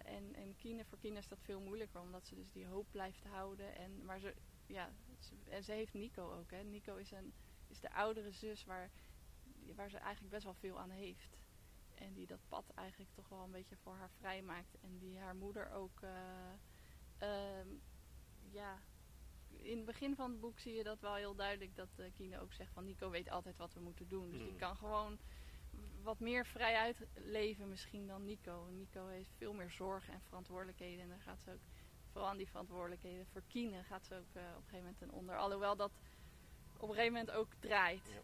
en, 0.03 0.35
en 0.35 0.55
Kine, 0.55 0.85
voor 0.85 0.97
Kine 0.97 1.17
is 1.17 1.27
dat 1.27 1.41
veel 1.41 1.59
moeilijker. 1.59 2.01
Omdat 2.01 2.27
ze 2.27 2.35
dus 2.35 2.51
die 2.51 2.67
hoop 2.67 2.85
blijft 2.91 3.23
houden. 3.23 3.75
En, 3.75 4.05
maar 4.05 4.19
ze, 4.19 4.33
ja, 4.65 4.89
en 5.49 5.63
ze 5.63 5.71
heeft 5.71 5.93
Nico 5.93 6.33
ook. 6.39 6.51
Hè. 6.51 6.63
Nico 6.63 6.95
is, 6.95 7.11
een, 7.11 7.33
is 7.67 7.79
de 7.79 7.93
oudere 7.93 8.31
zus 8.31 8.65
waar, 8.65 8.89
waar 9.75 9.89
ze 9.89 9.97
eigenlijk 9.97 10.33
best 10.33 10.43
wel 10.43 10.53
veel 10.53 10.79
aan 10.79 10.89
heeft. 10.89 11.40
En 12.01 12.13
die 12.13 12.27
dat 12.27 12.47
pad 12.47 12.71
eigenlijk 12.75 13.11
toch 13.13 13.29
wel 13.29 13.43
een 13.43 13.51
beetje 13.51 13.75
voor 13.75 13.95
haar 13.95 14.09
vrijmaakt. 14.09 14.77
En 14.81 14.97
die 14.97 15.19
haar 15.19 15.35
moeder 15.35 15.71
ook, 15.71 16.01
uh, 16.01 17.65
ja, 18.51 18.79
in 19.49 19.77
het 19.77 19.85
begin 19.85 20.15
van 20.15 20.31
het 20.31 20.39
boek 20.39 20.59
zie 20.59 20.73
je 20.73 20.83
dat 20.83 20.99
wel 20.99 21.15
heel 21.15 21.35
duidelijk. 21.35 21.75
Dat 21.75 21.89
uh, 21.97 22.05
Kine 22.13 22.39
ook 22.39 22.53
zegt 22.53 22.73
van 22.73 22.85
Nico 22.85 23.09
weet 23.09 23.29
altijd 23.29 23.57
wat 23.57 23.73
we 23.73 23.79
moeten 23.79 24.07
doen. 24.07 24.31
Dus 24.31 24.39
die 24.39 24.49
hmm. 24.49 24.57
kan 24.57 24.75
gewoon 24.75 25.19
wat 26.01 26.19
meer 26.19 26.45
vrijuit 26.45 27.05
leven 27.13 27.69
misschien 27.69 28.07
dan 28.07 28.25
Nico. 28.25 28.67
Nico 28.71 29.07
heeft 29.07 29.33
veel 29.37 29.53
meer 29.53 29.69
zorgen 29.69 30.13
en 30.13 30.21
verantwoordelijkheden. 30.21 31.01
En 31.01 31.09
daar 31.09 31.21
gaat 31.21 31.41
ze 31.41 31.51
ook 31.51 31.65
vooral 32.11 32.29
aan 32.29 32.37
die 32.37 32.49
verantwoordelijkheden 32.49 33.25
voor 33.25 33.41
Kine 33.47 33.83
gaat 33.83 34.05
ze 34.05 34.15
ook 34.15 34.35
uh, 34.35 34.41
op 34.41 34.55
een 34.55 34.63
gegeven 34.63 34.77
moment 34.77 34.97
ten 34.97 35.11
onder. 35.11 35.37
Alhoewel 35.37 35.75
dat 35.75 35.91
op 36.77 36.89
een 36.89 36.95
gegeven 36.95 37.13
moment 37.13 37.31
ook 37.31 37.53
draait. 37.59 38.07
Ja. 38.07 38.21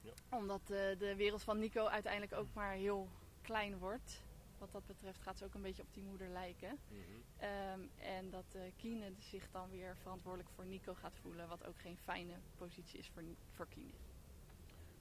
Ja. 0.00 0.12
Omdat 0.30 0.60
uh, 0.60 0.68
de 0.98 1.14
wereld 1.16 1.42
van 1.42 1.58
Nico 1.58 1.86
uiteindelijk 1.86 2.32
ook 2.32 2.54
maar 2.54 2.72
heel 2.72 3.08
klein 3.42 3.78
wordt. 3.78 4.22
Wat 4.58 4.72
dat 4.72 4.86
betreft 4.86 5.22
gaat 5.22 5.38
ze 5.38 5.44
ook 5.44 5.54
een 5.54 5.62
beetje 5.62 5.82
op 5.82 5.94
die 5.94 6.02
moeder 6.02 6.28
lijken. 6.28 6.78
Mm 6.88 6.98
-hmm. 6.98 7.80
um, 7.80 7.90
en 7.96 8.30
dat 8.30 8.54
uh, 8.56 8.62
Kine 8.76 9.12
zich 9.18 9.50
dan 9.50 9.70
weer 9.70 9.96
verantwoordelijk 9.96 10.50
voor 10.54 10.66
Nico 10.66 10.94
gaat 10.94 11.18
voelen. 11.22 11.48
Wat 11.48 11.66
ook 11.66 11.80
geen 11.80 11.96
fijne 11.96 12.34
positie 12.56 12.98
is 12.98 13.08
voor, 13.08 13.22
voor 13.50 13.68
Kine. 13.68 13.92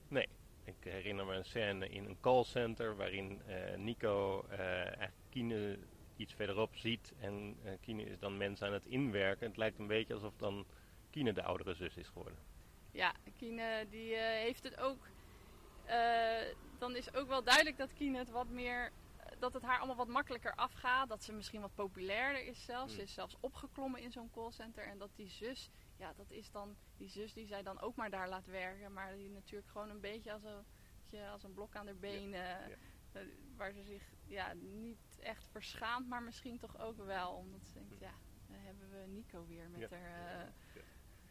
Nee, 0.08 0.28
ik 0.64 0.76
herinner 0.80 1.26
me 1.26 1.36
een 1.36 1.46
scène 1.46 1.90
in 1.90 2.06
een 2.06 2.20
callcenter 2.20 2.96
waarin 2.96 3.42
Nico 3.76 4.46
eigenlijk 4.48 5.12
Kine 5.30 5.80
iets 6.18 6.34
verderop 6.34 6.76
ziet. 6.76 7.14
En 7.20 7.58
uh, 7.64 7.72
Kine 7.82 8.04
is 8.04 8.20
dan 8.20 8.38
mensen 8.38 8.68
aan 8.68 8.74
het 8.74 8.86
inwerken. 8.86 9.48
Het 9.48 9.58
lijkt 9.58 9.80
een 9.80 9.88
beetje 9.88 10.14
alsof 10.14 10.34
dan 10.38 10.66
Kine 11.10 11.34
de 11.34 11.44
oudere 11.44 11.74
zus 11.74 11.98
is 11.98 12.08
geworden. 12.08 12.40
Ja, 12.92 13.14
Kine 13.38 13.86
die 13.90 14.12
uh, 14.12 14.20
heeft 14.20 14.64
het 14.64 14.78
ook. 14.78 15.08
Uh, 15.88 16.56
dan 16.78 16.96
is 16.96 17.14
ook 17.14 17.28
wel 17.28 17.44
duidelijk 17.44 17.78
dat 17.78 17.94
Kine 17.94 18.18
het 18.18 18.30
wat 18.30 18.50
meer. 18.50 18.92
Dat 19.40 19.54
het 19.54 19.64
haar 19.64 19.78
allemaal 19.78 19.96
wat 19.96 20.08
makkelijker 20.08 20.56
afgaat. 20.56 21.10
Dat 21.10 21.24
ze 21.24 21.34
misschien 21.34 21.62
wat 21.62 21.76
populairder 21.76 22.46
is 22.46 22.66
zelfs. 22.66 22.94
Ze 22.94 23.02
is 23.02 23.14
zelfs 23.14 23.38
opgeklommen 23.40 24.02
in 24.02 24.12
zo'n 24.12 24.32
callcenter. 24.32 24.84
En 24.84 24.98
dat 24.98 25.10
die 25.16 25.30
zus, 25.30 25.70
ja, 25.98 26.14
dat 26.14 26.32
is 26.32 26.52
dan 26.52 26.76
die 26.98 27.10
zus 27.10 27.34
die 27.34 27.46
zij 27.46 27.64
dan 27.64 27.80
ook 27.80 27.96
maar 27.96 28.10
daar 28.10 28.30
laat 28.30 28.46
werken. 28.46 28.94
Maar 28.94 29.16
die 29.16 29.30
natuurlijk 29.30 29.72
gewoon 29.72 29.90
een 29.90 30.02
beetje 30.02 30.34
als 30.34 30.44
een, 30.44 31.20
als 31.32 31.44
een 31.44 31.54
blok 31.54 31.76
aan 31.76 31.86
haar 31.86 31.98
benen. 31.98 32.40
Ja, 32.40 32.68
ja. 32.68 32.76
Waar 33.56 33.72
ze 33.72 33.84
zich 33.84 34.04
ja, 34.28 34.54
niet 34.54 35.20
echt 35.20 35.48
verschaamd, 35.48 36.08
maar 36.08 36.24
misschien 36.24 36.58
toch 36.58 36.80
ook 36.80 36.98
wel. 36.98 37.32
Omdat 37.32 37.66
ze 37.66 37.74
denkt, 37.74 38.00
ja, 38.00 38.14
dan 38.48 38.60
hebben 38.60 38.90
we 38.90 39.08
Nico 39.08 39.46
weer 39.46 39.70
met 39.70 39.90
ja. 39.90 39.98
haar 39.98 40.46
uh, 40.46 40.52
ja. 40.76 40.82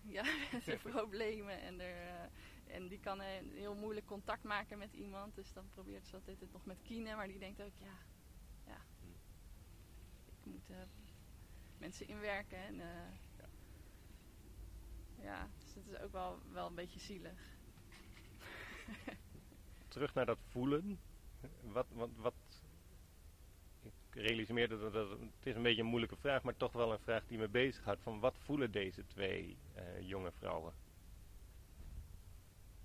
ja 0.17 0.25
problemen. 0.93 1.61
En, 1.61 1.81
er, 1.81 2.05
uh, 2.05 2.75
en 2.75 2.89
die 2.89 3.01
kan 3.01 3.21
uh, 3.21 3.27
heel 3.53 3.75
moeilijk 3.75 4.07
contact 4.07 4.43
maken 4.43 4.79
met 4.79 4.93
iemand. 4.93 5.35
Dus 5.35 5.53
dan 5.53 5.69
probeert 5.69 6.07
ze 6.07 6.15
altijd 6.15 6.41
het 6.41 6.53
nog 6.53 6.65
met 6.65 6.83
Kine. 6.83 7.15
Maar 7.15 7.27
die 7.27 7.39
denkt 7.39 7.63
ook, 7.63 7.77
ja, 7.79 7.99
ja 8.67 8.79
ik 10.27 10.45
moet 10.45 10.71
mensen 11.79 12.09
inwerken. 12.09 12.59
En, 12.59 12.77
ja. 12.77 13.49
ja, 15.23 15.49
dus 15.59 15.75
dat 15.75 15.85
is 15.87 16.01
ook 16.01 16.13
wel, 16.13 16.39
wel 16.53 16.67
een 16.67 16.75
beetje 16.75 17.01
zielig. 17.01 17.55
Terug 19.89 20.15
naar 20.15 20.27
dat 20.27 20.39
voelen. 20.49 21.01
Wat, 21.61 21.87
wat, 21.93 22.11
wat 22.17 22.35
realiseer 24.17 24.69
dat, 24.69 24.93
dat, 24.93 25.11
het 25.11 25.21
is 25.43 25.55
een 25.55 25.63
beetje 25.63 25.83
een 25.83 25.89
moeilijke 25.89 26.17
vraag, 26.17 26.43
maar 26.43 26.57
toch 26.57 26.73
wel 26.73 26.93
een 26.93 26.99
vraag 26.99 27.27
die 27.27 27.39
me 27.39 27.49
bezighoudt. 27.49 28.03
Van 28.03 28.21
wat 28.21 28.35
voelen 28.39 28.73
deze 28.73 29.07
twee 29.07 29.57
uh, 29.77 30.09
jonge 30.09 30.33
vrouwen? 30.33 30.73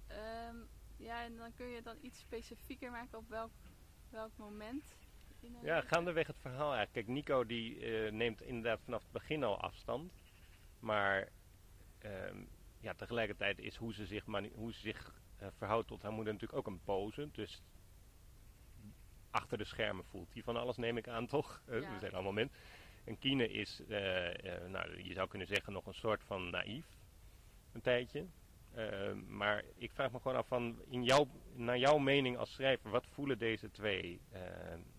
Um, 0.10 0.67
ja, 0.98 1.24
en 1.24 1.38
dan 1.38 1.54
kun 1.54 1.67
je 1.67 1.76
het 1.76 1.86
dan 1.86 1.98
iets 2.02 2.20
specifieker 2.20 2.91
maken 2.91 3.17
op 3.17 3.30
welk, 3.30 3.52
welk 4.10 4.38
moment. 4.38 4.84
Ja, 5.62 5.82
gaandeweg 5.82 6.28
het 6.28 6.39
verhaal 6.39 6.74
eigenlijk. 6.74 6.94
Kijk, 6.94 7.08
Nico 7.08 7.46
die 7.46 7.80
uh, 7.80 8.12
neemt 8.12 8.41
inderdaad 8.41 8.82
vanaf 8.84 9.02
het 9.02 9.12
begin 9.12 9.44
al 9.44 9.60
afstand. 9.60 10.13
Maar 10.80 11.30
um, 12.06 12.50
ja, 12.80 12.94
tegelijkertijd 12.94 13.60
is 13.60 13.76
hoe 13.76 13.94
ze 13.94 14.06
zich, 14.06 14.26
hoe 14.54 14.74
ze 14.74 14.80
zich 14.80 15.13
uh, 15.41 15.48
verhoudt 15.58 15.88
tot 15.88 16.02
haar 16.02 16.12
moeder 16.12 16.34
natuurlijk 16.34 16.60
ook 16.60 16.74
een 16.74 16.84
pose. 16.84 17.30
Dus 17.32 17.62
achter 19.32 19.58
de 19.58 19.63
schermen 19.63 20.06
voelt. 20.06 20.34
Die 20.34 20.44
van 20.44 20.58
alles 20.58 20.78
neem 20.78 20.98
ik 20.98 21.08
aan, 21.08 21.28
toch? 21.28 21.62
Uh, 21.70 21.82
ja. 21.82 21.94
We 21.94 22.00
zijn 22.00 22.13
allemaal 22.13 22.32
mensen. 22.32 22.58
En 23.04 23.20
Kine 23.20 23.50
is, 23.50 23.82
uh, 23.88 24.28
uh, 24.28 24.65
nou, 24.67 25.04
je 25.04 25.13
zou 25.13 25.28
kunnen 25.28 25.48
zeggen, 25.48 25.74
nog 25.74 25.86
een 25.86 25.94
soort 25.94 26.24
van 26.24 26.50
naïef. 26.50 26.86
Een 27.72 27.82
tijdje. 27.82 28.26
maar 29.28 29.63
ik 29.76 29.91
vraag 29.91 30.12
me 30.12 30.20
gewoon 30.20 30.38
af 30.38 30.48
van, 30.48 30.82
in 30.89 31.04
jouw, 31.04 31.28
naar 31.54 31.78
jouw 31.78 31.98
mening 31.98 32.38
als 32.38 32.52
schrijver, 32.52 32.89
wat 32.89 33.08
voelen 33.08 33.38
deze 33.38 33.72
twee 33.72 34.22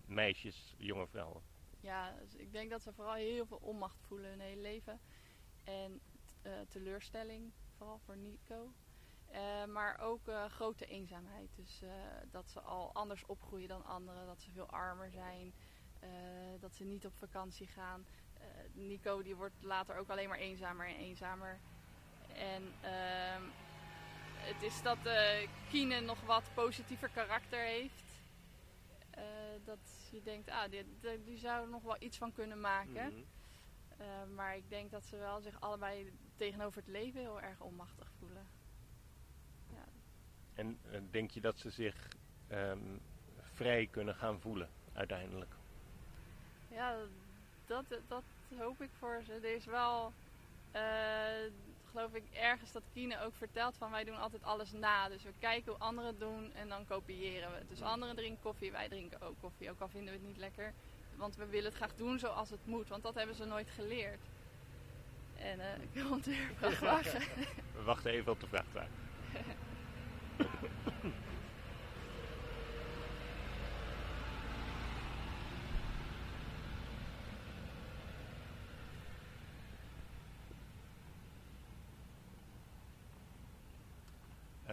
meisjes, 0.05 0.75
jonge 0.77 1.07
vrouwen? 1.07 1.41
Ja, 1.79 2.15
dus 2.19 2.35
ik 2.35 2.51
denk 2.51 2.69
dat 2.69 2.81
ze 2.81 2.93
vooral 2.93 3.13
heel 3.13 3.45
veel 3.45 3.59
onmacht 3.61 3.97
voelen 4.07 4.29
hun 4.29 4.39
hele 4.39 4.61
leven. 4.61 4.99
En 5.63 6.01
teleurstelling, 6.67 7.51
vooral 7.77 7.99
voor 7.99 8.17
Nico. 8.17 8.73
Uh, 9.33 9.65
maar 9.65 9.99
ook 9.99 10.27
uh, 10.27 10.45
grote 10.45 10.85
eenzaamheid. 10.85 11.49
Dus 11.55 11.81
uh, 11.83 11.89
dat 12.31 12.49
ze 12.49 12.59
al 12.59 12.93
anders 12.93 13.25
opgroeien 13.25 13.67
dan 13.67 13.85
anderen. 13.85 14.25
Dat 14.25 14.41
ze 14.41 14.51
veel 14.51 14.69
armer 14.69 15.11
zijn. 15.11 15.53
dat 16.59 16.75
ze 16.75 16.83
niet 16.83 17.05
op 17.05 17.13
vakantie 17.17 17.67
gaan. 17.67 18.05
Nico 18.73 19.21
die 19.21 19.35
wordt 19.35 19.63
later 19.63 19.97
ook 19.97 20.09
alleen 20.09 20.29
maar 20.29 20.37
eenzamer 20.37 20.87
en 20.87 20.95
eenzamer. 20.95 21.59
En 22.33 22.73
ehm, 22.81 23.41
het 24.35 24.61
is 24.61 24.81
dat 24.81 24.97
Kine 25.69 25.99
nog 25.99 26.21
wat 26.21 26.53
positiever 26.53 27.09
karakter 27.09 27.59
heeft. 27.59 28.03
dat 29.65 30.09
je 30.11 30.21
denkt, 30.21 30.49
ah, 30.49 30.69
die, 30.69 30.85
die, 31.23 31.37
zou 31.37 31.63
er 31.63 31.69
nog 31.69 31.83
wel 31.83 31.95
iets 31.99 32.17
van 32.17 32.31
kunnen 32.31 32.61
maken. 32.61 33.13
Mm 33.13 33.25
-hmm. 33.97 34.33
maar 34.33 34.55
ik 34.55 34.69
denk 34.69 34.91
dat 34.91 35.05
ze 35.05 35.17
wel 35.17 35.41
zich 35.41 35.61
allebei 35.61 36.13
tegenover 36.35 36.77
het 36.81 36.91
leven 36.91 37.19
heel 37.19 37.41
erg 37.41 37.61
onmachtig 37.61 38.11
voelen. 38.19 38.47
En 40.55 40.79
uh, 40.91 40.97
denk 41.11 41.31
je 41.31 41.41
dat 41.41 41.59
ze 41.59 41.69
zich 41.69 42.07
um, 42.51 43.01
vrij 43.41 43.87
kunnen 43.91 44.15
gaan 44.15 44.39
voelen 44.39 44.69
uiteindelijk? 44.93 45.51
Ja, 46.67 46.95
dat, 47.65 47.85
dat 48.07 48.23
hoop 48.57 48.81
ik 48.81 48.89
voor 48.99 49.21
ze. 49.25 49.33
Er 49.33 49.55
is 49.55 49.65
wel, 49.65 50.13
uh, 50.75 50.81
geloof 51.91 52.13
ik, 52.13 52.23
ergens 52.33 52.71
dat 52.71 52.83
Kine 52.93 53.21
ook 53.21 53.35
vertelt 53.35 53.77
van 53.77 53.91
wij 53.91 54.03
doen 54.03 54.19
altijd 54.19 54.43
alles 54.43 54.71
na. 54.71 55.09
Dus 55.09 55.23
we 55.23 55.33
kijken 55.39 55.71
hoe 55.71 55.81
anderen 55.81 56.09
het 56.09 56.19
doen 56.19 56.53
en 56.53 56.69
dan 56.69 56.85
kopiëren 56.85 57.51
we. 57.51 57.65
Dus 57.69 57.81
anderen 57.81 58.15
drinken 58.15 58.41
koffie, 58.41 58.71
wij 58.71 58.89
drinken 58.89 59.21
ook 59.21 59.35
koffie. 59.39 59.69
Ook 59.69 59.79
al 59.79 59.89
vinden 59.89 60.13
we 60.13 60.19
het 60.19 60.27
niet 60.27 60.37
lekker. 60.37 60.73
Want 61.15 61.35
we 61.35 61.45
willen 61.45 61.65
het 61.65 61.75
graag 61.75 61.95
doen 61.95 62.19
zoals 62.19 62.49
het 62.49 62.65
moet. 62.65 62.87
Want 62.87 63.03
dat 63.03 63.15
hebben 63.15 63.35
ze 63.35 63.45
nooit 63.45 63.69
geleerd. 63.69 64.21
En 65.37 65.59
uh, 65.93 66.05
komt 66.09 66.27
er 66.27 66.51
vrachtwagen. 66.55 67.19
We 67.73 67.83
wachten 67.83 68.11
even 68.11 68.31
op 68.31 68.39
de 68.39 68.47
vrachtwagen. 68.47 68.91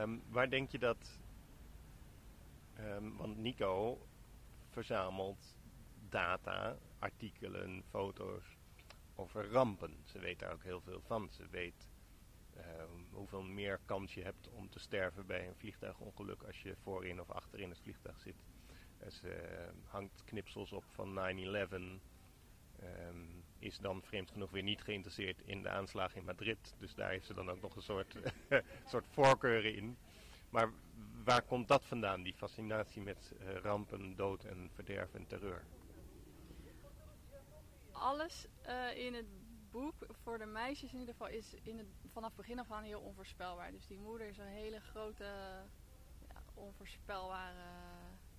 um, 0.01 0.23
waar 0.29 0.51
denk 0.51 0.71
je 0.71 0.79
dat... 0.79 1.21
Um, 2.81 3.17
want 3.17 3.37
Nico 3.37 4.07
verzamelt 4.69 5.57
data, 6.09 6.77
artikelen, 6.99 7.83
foto's 7.89 8.57
over 9.15 9.51
rampen. 9.51 9.97
Ze 10.05 10.19
weet 10.19 10.39
daar 10.39 10.53
ook 10.53 10.63
heel 10.63 10.81
veel 10.81 11.01
van. 11.01 11.29
Ze 11.31 11.47
weet 11.51 11.89
uh, 12.57 12.63
hoeveel 13.11 13.43
meer 13.43 13.81
kans 13.85 14.15
je 14.15 14.23
hebt 14.23 14.49
om 14.49 14.71
te 14.71 14.79
sterven 14.79 15.27
bij 15.27 15.49
een 15.49 15.57
vliegtuigongeluk 15.57 16.43
als 16.43 16.63
je 16.63 16.77
voorin 16.83 17.21
of 17.21 17.31
achterin 17.31 17.69
het 17.69 17.81
vliegtuig 17.81 18.21
zit. 18.21 18.43
Uh, 19.03 19.11
ze 19.11 19.69
hangt 19.85 20.25
knipsels 20.25 20.73
op 20.73 20.85
van 20.89 21.19
9-11. 21.71 21.75
Um, 22.83 23.40
is 23.61 23.79
dan 23.79 24.03
vreemd 24.03 24.31
genoeg 24.31 24.51
weer 24.51 24.63
niet 24.63 24.83
geïnteresseerd 24.83 25.41
in 25.45 25.63
de 25.63 25.69
aanslagen 25.69 26.17
in 26.17 26.25
Madrid. 26.25 26.75
Dus 26.79 26.95
daar 26.95 27.11
heeft 27.11 27.27
ze 27.27 27.35
dan 27.35 27.51
ook 27.51 27.61
nog 27.61 27.77
een 27.77 27.83
soort, 27.83 28.17
soort 28.91 29.07
voorkeuren 29.09 29.75
in. 29.75 29.97
Maar 30.51 30.73
waar 31.25 31.43
komt 31.43 31.69
dat 31.69 31.85
vandaan, 31.85 32.23
die 32.23 32.35
fascinatie 32.35 33.03
met 33.03 33.33
uh, 33.41 33.55
rampen, 33.55 34.17
dood 34.17 34.45
en 34.45 34.71
verderf 34.75 35.15
en 35.15 35.27
terreur? 35.27 35.65
Alles 37.93 38.47
uh, 38.67 38.97
in 38.97 39.15
het 39.15 39.27
boek, 39.71 40.07
voor 40.23 40.39
de 40.39 40.47
meisjes 40.47 40.93
in 40.93 40.99
ieder 40.99 41.15
geval, 41.15 41.33
is 41.33 41.55
in 41.63 41.79
het, 41.79 41.87
vanaf 42.13 42.35
begin 42.35 42.59
af 42.59 42.71
aan 42.71 42.83
heel 42.83 43.01
onvoorspelbaar. 43.01 43.73
Dus 43.73 43.87
die 43.87 43.99
moeder 43.99 44.29
is 44.29 44.39
een 44.39 44.47
hele 44.47 44.81
grote, 44.81 45.25
ja, 46.29 46.43
onvoorspelbare 46.55 47.65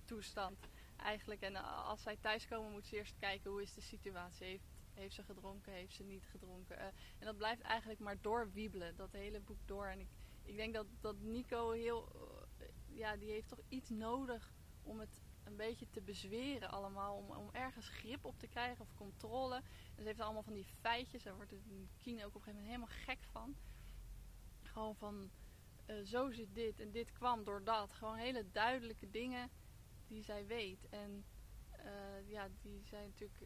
toestand 0.04 0.68
eigenlijk. 0.96 1.40
En 1.40 1.56
als 1.84 2.02
zij 2.02 2.16
thuiskomen 2.16 2.72
moet 2.72 2.86
ze 2.86 2.96
eerst 2.96 3.14
kijken 3.18 3.50
hoe 3.50 3.62
is 3.62 3.74
de 3.74 3.80
situatie. 3.80 4.46
Heeft, 4.46 4.71
heeft 4.94 5.14
ze 5.14 5.22
gedronken, 5.22 5.72
heeft 5.72 5.94
ze 5.94 6.02
niet 6.02 6.24
gedronken. 6.24 6.78
Uh, 6.78 6.84
en 7.18 7.24
dat 7.24 7.36
blijft 7.36 7.60
eigenlijk 7.60 8.00
maar 8.00 8.20
doorwiebelen, 8.20 8.96
dat 8.96 9.12
hele 9.12 9.40
boek 9.40 9.58
door. 9.66 9.86
En 9.86 10.00
ik, 10.00 10.08
ik 10.42 10.56
denk 10.56 10.74
dat, 10.74 10.86
dat 11.00 11.20
Nico 11.20 11.70
heel, 11.70 12.08
uh, 12.60 12.66
ja, 12.86 13.16
die 13.16 13.30
heeft 13.30 13.48
toch 13.48 13.62
iets 13.68 13.90
nodig 13.90 14.52
om 14.82 15.00
het 15.00 15.20
een 15.44 15.56
beetje 15.56 15.90
te 15.90 16.00
bezweren 16.00 16.70
allemaal. 16.70 17.16
Om, 17.16 17.30
om 17.30 17.48
ergens 17.52 17.88
grip 17.88 18.24
op 18.24 18.38
te 18.38 18.46
krijgen 18.46 18.84
of 18.84 18.94
controle. 18.94 19.56
En 19.94 20.02
ze 20.02 20.02
heeft 20.02 20.20
allemaal 20.20 20.42
van 20.42 20.54
die 20.54 20.66
feitjes. 20.80 21.22
Daar 21.22 21.36
wordt 21.36 21.54
Kien 21.98 22.24
ook 22.24 22.26
op 22.26 22.34
een 22.34 22.42
gegeven 22.42 22.62
moment 22.62 22.66
helemaal 22.66 23.04
gek 23.04 23.24
van. 23.30 23.56
Gewoon 24.62 24.96
van, 24.96 25.30
uh, 25.86 26.04
zo 26.04 26.30
zit 26.30 26.54
dit 26.54 26.80
en 26.80 26.90
dit 26.90 27.12
kwam 27.12 27.44
door 27.44 27.64
dat. 27.64 27.92
Gewoon 27.92 28.16
hele 28.16 28.50
duidelijke 28.50 29.10
dingen 29.10 29.50
die 30.06 30.22
zij 30.22 30.46
weet. 30.46 30.88
En 30.88 31.24
ja, 32.26 32.48
die 32.62 32.82
zijn 32.84 33.08
natuurlijk 33.08 33.40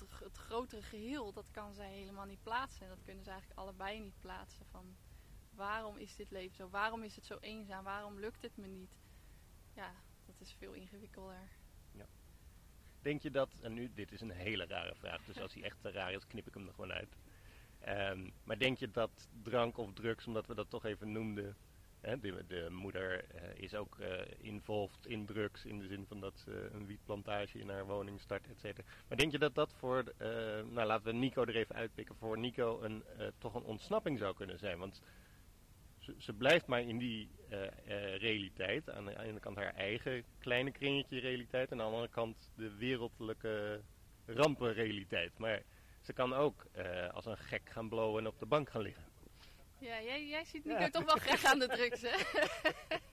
het, 0.00 0.36
grotere 0.36 0.82
geheel, 0.82 1.32
dat 1.32 1.50
kan 1.50 1.74
zij 1.74 1.90
helemaal 1.90 2.26
niet 2.26 2.42
plaatsen. 2.42 2.82
En 2.82 2.88
dat 2.88 3.04
kunnen 3.04 3.24
ze 3.24 3.30
eigenlijk 3.30 3.60
allebei 3.60 4.00
niet 4.00 4.20
plaatsen. 4.20 4.66
Van 4.66 4.96
waarom 5.50 5.96
is 5.96 6.16
dit 6.16 6.30
leven 6.30 6.56
zo? 6.56 6.68
Waarom 6.68 7.02
is 7.02 7.16
het 7.16 7.26
zo 7.26 7.38
eenzaam? 7.40 7.84
Waarom 7.84 8.18
lukt 8.18 8.42
het 8.42 8.56
me 8.56 8.66
niet? 8.66 8.96
Ja, 9.74 9.94
dat 10.26 10.40
is 10.40 10.52
veel 10.58 10.72
ingewikkelder. 10.72 11.48
Ja. 11.92 12.06
Denk 13.02 13.22
je 13.22 13.30
dat, 13.30 13.54
en 13.60 13.74
nu, 13.74 13.90
dit 13.94 14.12
is 14.12 14.20
een 14.20 14.30
hele 14.30 14.66
rare 14.66 14.94
vraag, 14.94 15.24
dus 15.24 15.40
als 15.40 15.54
hij 15.54 15.62
echt 15.62 15.80
te 15.80 15.90
raar 15.90 16.12
is, 16.12 16.26
knip 16.26 16.46
ik 16.46 16.54
hem 16.54 16.66
er 16.66 16.74
gewoon 16.74 16.92
uit. 16.92 17.16
Um, 17.88 18.32
maar 18.44 18.58
denk 18.58 18.78
je 18.78 18.90
dat 18.90 19.28
drank 19.42 19.76
of 19.76 19.92
drugs, 19.92 20.26
omdat 20.26 20.46
we 20.46 20.54
dat 20.54 20.70
toch 20.70 20.84
even 20.84 21.12
noemden, 21.12 21.56
De, 22.00 22.44
de, 22.46 22.66
moeder 22.70 23.24
uh, 23.34 23.40
is 23.54 23.74
ook 23.74 23.96
uh, 24.00 24.06
involved 24.38 25.06
in 25.06 25.26
drugs 25.26 25.64
in 25.64 25.78
de 25.78 25.86
zin 25.86 26.06
van 26.06 26.20
dat 26.20 26.38
ze 26.38 26.68
een 26.72 26.86
wietplantage 26.86 27.58
in 27.58 27.68
haar 27.68 27.86
woning 27.86 28.20
start, 28.20 28.48
et 28.48 28.60
cetera. 28.60 28.86
Maar 29.08 29.18
denk 29.18 29.32
je 29.32 29.38
dat 29.38 29.54
dat 29.54 29.72
voor, 29.72 30.04
uh, 30.18 30.28
nou 30.70 30.86
laten 30.86 31.04
we 31.04 31.12
Nico 31.12 31.42
er 31.42 31.56
even 31.56 31.74
uitpikken, 31.74 32.16
voor 32.16 32.38
Nico 32.38 32.82
een, 32.82 33.02
toch 33.38 33.54
een 33.54 33.62
ontsnapping 33.62 34.18
zou 34.18 34.34
kunnen 34.34 34.58
zijn? 34.58 34.78
Want 34.78 35.02
ze, 35.98 36.14
ze 36.18 36.32
blijft 36.32 36.66
maar 36.66 36.82
in 36.82 36.98
die 36.98 37.30
realiteit, 38.18 38.90
aan 38.90 39.04
de 39.04 39.22
ene 39.22 39.40
kant 39.40 39.56
haar 39.56 39.74
eigen 39.74 40.24
kleine 40.38 40.70
kringetje 40.70 41.20
realiteit, 41.20 41.70
en 41.70 41.80
aan 41.80 41.86
de 41.86 41.92
andere 41.92 42.12
kant 42.12 42.50
de 42.56 42.74
wereldlijke 42.74 43.80
rampenrealiteit. 44.26 45.38
Maar 45.38 45.62
ze 46.00 46.12
kan 46.12 46.32
ook 46.32 46.66
als 47.12 47.26
een 47.26 47.38
gek 47.38 47.70
gaan 47.70 47.88
blowen 47.88 48.20
en 48.20 48.28
op 48.30 48.38
de 48.38 48.46
bank 48.46 48.70
gaan 48.70 48.82
liggen. 48.82 49.07
Ja, 49.78 50.02
jij, 50.02 50.26
jij 50.26 50.44
ziet 50.44 50.64
Nico 50.64 50.80
ja. 50.80 50.90
toch 50.90 51.04
wel 51.04 51.16
graag 51.16 51.44
aan 51.44 51.58
de 51.58 51.68
drugs, 51.68 52.02
hè? 52.02 52.16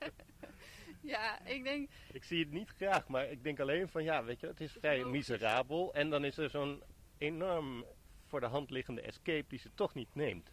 ja, 1.13 1.45
ik 1.45 1.63
denk... 1.63 1.89
Ik 2.11 2.23
zie 2.23 2.39
het 2.39 2.51
niet 2.51 2.69
graag, 2.69 3.07
maar 3.07 3.29
ik 3.31 3.43
denk 3.43 3.59
alleen 3.59 3.89
van, 3.89 4.03
ja, 4.03 4.23
weet 4.23 4.39
je, 4.39 4.47
het 4.47 4.61
is 4.61 4.71
vrij 4.71 5.03
miserabel. 5.03 5.93
En 5.93 6.09
dan 6.09 6.25
is 6.25 6.37
er 6.37 6.49
zo'n 6.49 6.83
enorm 7.17 7.85
voor 8.25 8.39
de 8.39 8.45
hand 8.45 8.69
liggende 8.69 9.01
escape 9.01 9.45
die 9.47 9.59
ze 9.59 9.73
toch 9.73 9.93
niet 9.93 10.15
neemt. 10.15 10.51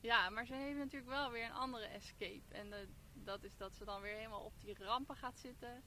Ja, 0.00 0.30
maar 0.30 0.46
ze 0.46 0.54
heeft 0.54 0.78
natuurlijk 0.78 1.10
wel 1.10 1.30
weer 1.30 1.44
een 1.44 1.52
andere 1.52 1.86
escape. 1.86 2.42
En 2.48 2.70
de, 2.70 2.88
dat 3.12 3.44
is 3.44 3.56
dat 3.56 3.74
ze 3.74 3.84
dan 3.84 4.00
weer 4.00 4.16
helemaal 4.16 4.44
op 4.44 4.52
die 4.60 4.76
rampen 4.78 5.16
gaat 5.16 5.38
zitten. 5.38 5.82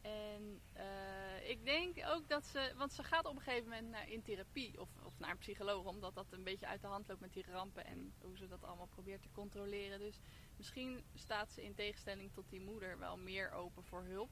En 0.00 0.60
uh, 0.76 1.48
ik 1.48 1.64
denk 1.64 1.96
ook 2.06 2.28
dat 2.28 2.46
ze, 2.46 2.72
want 2.76 2.92
ze 2.92 3.02
gaat 3.02 3.24
op 3.24 3.36
een 3.36 3.42
gegeven 3.42 3.68
moment 3.68 3.90
naar, 3.90 4.08
in 4.08 4.22
therapie 4.22 4.80
of, 4.80 4.88
of 5.04 5.18
naar 5.18 5.30
een 5.30 5.38
psycholoog, 5.38 5.84
omdat 5.84 6.14
dat 6.14 6.26
een 6.30 6.44
beetje 6.44 6.66
uit 6.66 6.80
de 6.80 6.86
hand 6.86 7.08
loopt 7.08 7.20
met 7.20 7.32
die 7.32 7.46
rampen 7.50 7.84
en 7.84 8.12
hoe 8.20 8.36
ze 8.36 8.48
dat 8.48 8.64
allemaal 8.64 8.86
probeert 8.86 9.22
te 9.22 9.30
controleren. 9.32 9.98
Dus 9.98 10.20
misschien 10.56 11.04
staat 11.14 11.50
ze 11.50 11.64
in 11.64 11.74
tegenstelling 11.74 12.32
tot 12.32 12.50
die 12.50 12.60
moeder 12.60 12.98
wel 12.98 13.16
meer 13.16 13.52
open 13.52 13.84
voor 13.84 14.02
hulp, 14.02 14.30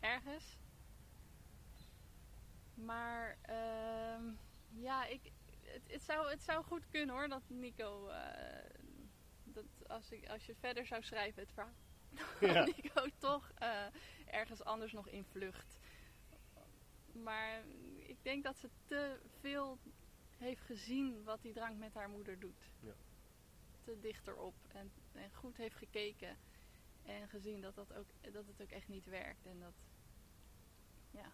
ergens. 0.00 0.56
Maar 2.74 3.38
uh, 3.48 4.32
ja, 4.68 5.06
ik, 5.06 5.32
het, 5.62 5.82
het, 5.86 6.02
zou, 6.02 6.30
het 6.30 6.42
zou 6.42 6.64
goed 6.64 6.88
kunnen 6.88 7.14
hoor, 7.14 7.28
dat 7.28 7.42
Nico, 7.48 8.08
uh, 8.08 8.14
dat 9.44 9.64
als, 9.86 10.10
ik, 10.10 10.28
als 10.28 10.46
je 10.46 10.54
verder 10.54 10.86
zou 10.86 11.02
schrijven 11.02 11.42
het 11.42 11.52
verhaal, 11.52 11.74
ja. 12.40 12.64
Nico 12.76 13.06
toch 13.18 13.50
uh, 13.62 13.86
ergens 14.30 14.64
anders 14.64 14.92
nog 14.92 15.08
in 15.08 15.24
vlucht. 15.24 15.78
Maar 17.12 17.64
ik 17.96 18.22
denk 18.22 18.44
dat 18.44 18.56
ze 18.56 18.70
te 18.84 19.20
veel 19.40 19.78
heeft 20.36 20.60
gezien 20.60 21.24
wat 21.24 21.42
die 21.42 21.52
drank 21.52 21.78
met 21.78 21.94
haar 21.94 22.08
moeder 22.08 22.38
doet. 22.38 22.70
Ja. 22.80 22.94
Te 23.84 23.98
dichterop 24.00 24.54
en, 24.68 24.92
en 25.12 25.34
goed 25.34 25.56
heeft 25.56 25.76
gekeken 25.76 26.36
en 27.02 27.28
gezien 27.28 27.60
dat, 27.60 27.74
dat, 27.74 27.94
ook, 27.94 28.06
dat 28.32 28.46
het 28.46 28.62
ook 28.62 28.70
echt 28.70 28.88
niet 28.88 29.06
werkt. 29.06 29.46
En 29.46 29.60
dat, 29.60 29.74
ja. 31.10 31.20
ja. 31.20 31.32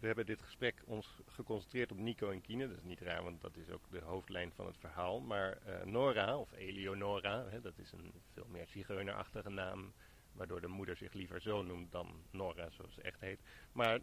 We 0.00 0.06
hebben 0.06 0.26
dit 0.26 0.42
gesprek 0.42 0.82
ons 0.86 1.20
geconcentreerd 1.26 1.92
op 1.92 1.98
Nico 1.98 2.30
en 2.30 2.40
Kine. 2.40 2.68
Dat 2.68 2.76
is 2.76 2.84
niet 2.84 3.00
raar, 3.00 3.22
want 3.22 3.40
dat 3.40 3.56
is 3.56 3.70
ook 3.70 3.90
de 3.90 4.00
hoofdlijn 4.00 4.52
van 4.52 4.66
het 4.66 4.78
verhaal. 4.78 5.20
Maar 5.20 5.58
uh, 5.66 5.82
Nora, 5.82 6.38
of 6.38 6.52
Eleonora, 6.52 7.44
hè, 7.48 7.60
dat 7.60 7.78
is 7.78 7.92
een 7.92 8.12
veel 8.32 8.46
meer 8.48 8.66
zigeunerachtige 8.66 9.50
naam 9.50 9.92
waardoor 10.32 10.60
de 10.60 10.66
moeder 10.66 10.96
zich 10.96 11.12
liever 11.12 11.40
zo 11.40 11.62
noemt 11.62 11.92
dan 11.92 12.22
Nora, 12.30 12.70
zoals 12.70 12.94
ze 12.94 13.02
echt 13.02 13.20
heet. 13.20 13.40
Maar 13.72 14.00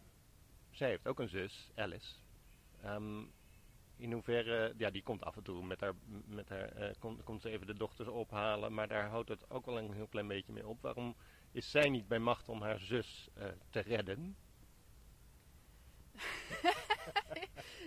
zij 0.71 0.89
heeft 0.89 1.07
ook 1.07 1.19
een 1.19 1.29
zus, 1.29 1.71
Alice. 1.75 2.15
Um, 2.85 3.31
in 3.95 4.11
hoeverre, 4.11 4.73
ja, 4.77 4.89
die 4.89 5.03
komt 5.03 5.23
af 5.23 5.35
en 5.35 5.43
toe 5.43 5.65
met 5.65 5.79
haar, 5.79 5.93
met 6.25 6.49
haar 6.49 6.95
komt, 6.99 7.23
komt 7.23 7.41
ze 7.41 7.49
even 7.49 7.67
de 7.67 7.73
dochters 7.73 8.07
ophalen, 8.07 8.73
maar 8.73 8.87
daar 8.87 9.09
houdt 9.09 9.29
het 9.29 9.49
ook 9.49 9.65
wel 9.65 9.77
een 9.77 9.93
heel 9.93 10.07
klein 10.07 10.27
beetje 10.27 10.53
mee 10.53 10.67
op. 10.67 10.81
Waarom 10.81 11.15
is 11.51 11.71
zij 11.71 11.89
niet 11.89 12.07
bij 12.07 12.19
macht 12.19 12.49
om 12.49 12.61
haar 12.61 12.79
zus 12.79 13.29
uh, 13.37 13.45
te 13.69 13.79
redden? 13.79 14.35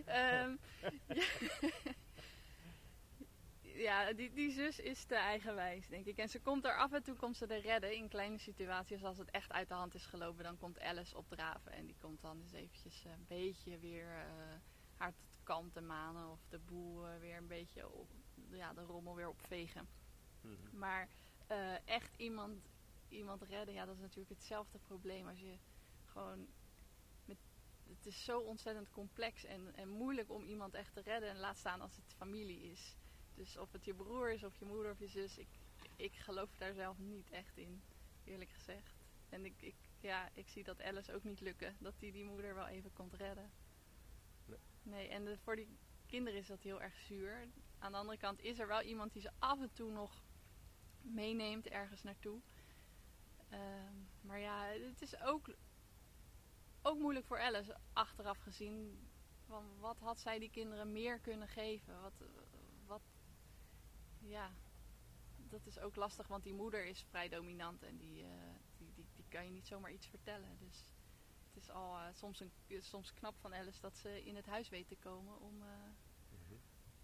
Um, 0.08 0.58
ja, 3.80 4.12
die, 4.12 4.32
die 4.32 4.50
zus 4.50 4.78
is 4.78 5.04
te 5.04 5.14
eigenwijs, 5.14 5.88
denk 5.88 6.06
ik. 6.06 6.18
En 6.18 6.28
ze 6.28 6.40
komt 6.40 6.64
er 6.64 6.76
af 6.76 6.92
en 6.92 7.02
toe 7.02 7.16
komt 7.16 7.36
ze 7.36 7.46
er 7.46 7.60
redden 7.60 7.94
in 7.94 8.08
kleine 8.08 8.38
situaties. 8.38 9.04
Als 9.04 9.18
het 9.18 9.30
echt 9.30 9.52
uit 9.52 9.68
de 9.68 9.74
hand 9.74 9.94
is 9.94 10.06
gelopen, 10.06 10.44
dan 10.44 10.58
komt 10.58 10.80
Alice 10.80 11.16
opdraven. 11.16 11.72
En 11.72 11.86
die 11.86 11.96
komt 11.98 12.22
dan 12.22 12.40
eens 12.40 12.52
eventjes 12.52 13.04
een 13.04 13.24
beetje 13.28 13.78
weer 13.78 14.06
uh, 14.06 14.32
haar 14.96 15.14
kant 15.42 15.72
te 15.72 15.80
manen. 15.80 16.30
Of 16.30 16.40
de 16.48 16.58
boel 16.58 17.06
uh, 17.06 17.18
weer 17.18 17.36
een 17.36 17.46
beetje 17.46 17.90
op, 17.90 18.10
ja, 18.50 18.72
de 18.72 18.82
rommel 18.82 19.14
weer 19.14 19.28
opvegen. 19.28 19.88
Mm 20.40 20.56
-hmm. 20.56 20.78
Maar 20.78 21.08
uh, 21.50 21.88
echt 21.88 22.16
iemand, 22.16 22.68
iemand 23.08 23.42
redden, 23.42 23.74
ja, 23.74 23.84
dat 23.84 23.94
is 23.94 24.00
natuurlijk 24.00 24.30
hetzelfde 24.30 24.78
probleem. 24.78 25.28
Als 25.28 25.40
je 25.40 25.58
gewoon 26.04 26.46
het 27.96 28.06
is 28.06 28.24
zo 28.24 28.40
ontzettend 28.40 28.90
complex 28.90 29.44
en, 29.44 29.74
en 29.74 29.88
moeilijk 29.88 30.30
om 30.30 30.44
iemand 30.44 30.74
echt 30.74 30.92
te 30.92 31.00
redden. 31.00 31.28
En 31.28 31.38
laat 31.38 31.56
staan 31.56 31.80
als 31.80 31.96
het 31.96 32.14
familie 32.16 32.62
is. 32.62 32.96
Dus 33.34 33.56
of 33.56 33.72
het 33.72 33.84
je 33.84 33.94
broer 33.94 34.32
is 34.32 34.44
of 34.44 34.58
je 34.58 34.64
moeder 34.64 34.92
of 34.92 34.98
je 34.98 35.08
zus, 35.08 35.38
ik, 35.38 35.48
ik 35.96 36.14
geloof 36.14 36.56
daar 36.56 36.74
zelf 36.74 36.98
niet 36.98 37.30
echt 37.30 37.56
in, 37.56 37.82
eerlijk 38.24 38.50
gezegd. 38.50 38.94
En 39.28 39.44
ik, 39.44 39.62
ik, 39.62 39.74
ja, 40.00 40.28
ik 40.34 40.48
zie 40.48 40.64
dat 40.64 40.82
Alice 40.82 41.14
ook 41.14 41.24
niet 41.24 41.40
lukken, 41.40 41.76
dat 41.78 41.94
die 41.98 42.12
die 42.12 42.24
moeder 42.24 42.54
wel 42.54 42.66
even 42.66 42.92
komt 42.92 43.14
redden. 43.14 43.50
Nee, 44.46 44.58
nee 44.82 45.08
en 45.08 45.24
de, 45.24 45.38
voor 45.38 45.56
die 45.56 45.68
kinderen 46.06 46.38
is 46.38 46.46
dat 46.46 46.62
heel 46.62 46.82
erg 46.82 46.94
zuur. 46.96 47.48
Aan 47.78 47.92
de 47.92 47.98
andere 47.98 48.18
kant 48.18 48.40
is 48.40 48.58
er 48.58 48.66
wel 48.66 48.82
iemand 48.82 49.12
die 49.12 49.22
ze 49.22 49.30
af 49.38 49.60
en 49.60 49.72
toe 49.72 49.90
nog 49.90 50.22
meeneemt 51.02 51.68
ergens 51.68 52.02
naartoe. 52.02 52.40
Um, 53.52 54.08
maar 54.20 54.40
ja, 54.40 54.66
het 54.66 55.02
is 55.02 55.20
ook, 55.20 55.50
ook 56.82 56.98
moeilijk 56.98 57.26
voor 57.26 57.40
Alice, 57.40 57.76
achteraf 57.92 58.38
gezien. 58.38 59.08
Van 59.46 59.78
wat 59.78 59.98
had 59.98 60.20
zij 60.20 60.38
die 60.38 60.50
kinderen 60.50 60.92
meer 60.92 61.18
kunnen 61.18 61.48
geven? 61.48 62.00
Wat, 62.00 62.12
wat 62.86 63.02
ja, 64.18 64.50
dat 65.36 65.66
is 65.66 65.78
ook 65.78 65.96
lastig, 65.96 66.26
want 66.26 66.42
die 66.42 66.54
moeder 66.54 66.86
is 66.86 67.04
vrij 67.08 67.28
dominant 67.28 67.82
en 67.82 67.96
die, 67.96 68.22
uh, 68.22 68.28
die, 68.76 68.92
die, 68.94 69.06
die, 69.16 69.24
kan 69.28 69.44
je 69.44 69.50
niet 69.50 69.66
zomaar 69.66 69.92
iets 69.92 70.06
vertellen. 70.06 70.58
Dus 70.58 70.84
het 71.52 71.62
is 71.62 71.70
al 71.70 71.96
eh, 71.96 72.04
soms, 72.14 72.40
een, 72.40 72.52
soms 72.82 73.14
knap 73.14 73.34
van 73.40 73.54
Alice 73.54 73.80
dat 73.80 73.96
ze 73.96 74.24
in 74.24 74.36
het 74.36 74.46
huis 74.46 74.68
weet 74.68 74.88
te 74.88 74.96
komen 74.96 75.40
om, 75.40 75.62
eh, 75.62 75.90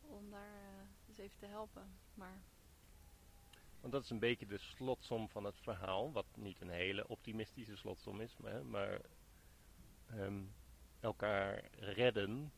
om 0.00 0.30
daar 0.30 0.54
eh, 0.54 1.08
eens 1.08 1.18
even 1.18 1.38
te 1.38 1.46
helpen. 1.46 1.98
Maar 2.14 2.42
Want 3.80 3.92
dat 3.92 4.02
is 4.02 4.10
een 4.10 4.18
beetje 4.18 4.46
de 4.46 4.58
slotsom 4.58 5.28
van 5.28 5.44
het 5.44 5.58
verhaal, 5.58 6.12
wat 6.12 6.26
niet 6.36 6.60
een 6.60 6.70
hele 6.70 7.08
optimistische 7.08 7.76
slotsom 7.76 8.20
is, 8.20 8.36
maar, 8.36 8.66
maar 8.66 9.00
ehm, 10.10 10.42
elkaar 11.00 11.68
redden, 11.72 12.52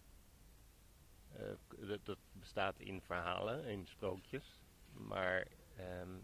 eh, 1.33 1.99
dat, 2.03 2.19
bestaat 2.33 2.79
in 2.79 3.01
verhalen, 3.03 3.65
in 3.65 3.87
sprookjes, 3.87 4.61
maar 4.93 5.47
ehm, 5.77 6.19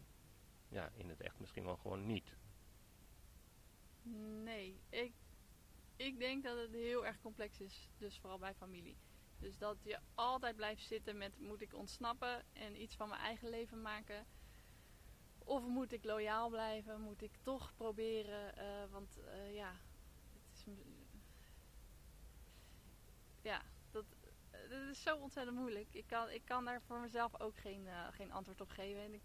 ja, 0.69 0.91
in 0.95 1.09
het 1.09 1.21
echt 1.21 1.41
misschien 1.41 1.65
wel 1.65 1.77
gewoon 1.77 2.07
niet. 2.07 2.37
Nee, 4.43 4.81
ik, 4.89 5.13
ik 5.97 6.19
denk 6.19 6.43
dat 6.43 6.59
het 6.59 6.73
heel 6.73 7.07
erg 7.07 7.21
complex 7.21 7.61
is, 7.61 7.89
dus 7.99 8.19
vooral 8.19 8.39
bij 8.39 8.55
familie. 8.55 8.97
Dus 9.39 9.59
dat 9.59 9.77
je 9.83 9.99
altijd 10.15 10.57
blijft 10.57 10.83
zitten 10.83 11.17
met 11.17 11.39
moet 11.39 11.61
ik 11.61 11.75
ontsnappen 11.75 12.45
en 12.53 12.83
iets 12.83 12.97
van 12.97 13.09
mijn 13.09 13.21
eigen 13.21 13.49
leven 13.49 13.83
maken? 13.83 14.27
Of 15.39 15.67
moet 15.67 15.93
ik 15.93 16.05
loyaal 16.05 16.49
blijven? 16.49 17.01
Moet 17.01 17.23
ik 17.23 17.37
toch 17.43 17.75
proberen? 17.77 18.57
eh, 18.57 18.91
want 18.91 19.19
eh, 19.19 19.55
ja, 19.55 19.81
het 20.33 20.53
is, 20.53 20.65
ja 23.45 23.63
dat, 23.91 24.05
eh, 24.51 24.61
dat 24.71 24.89
is 24.91 25.03
zo 25.03 25.17
ontzettend 25.17 25.57
moeilijk. 25.57 25.95
Ik 25.95 26.07
kan, 26.07 26.31
ik 26.31 26.43
kan 26.45 26.65
daar 26.65 26.83
voor 26.83 27.01
mezelf 27.01 27.41
ook 27.41 27.57
geen, 27.57 27.87
eh, 27.87 28.07
geen 28.11 28.33
antwoord 28.33 28.61
op 28.61 28.69
geven. 28.69 29.03
En 29.03 29.15
ik, 29.15 29.23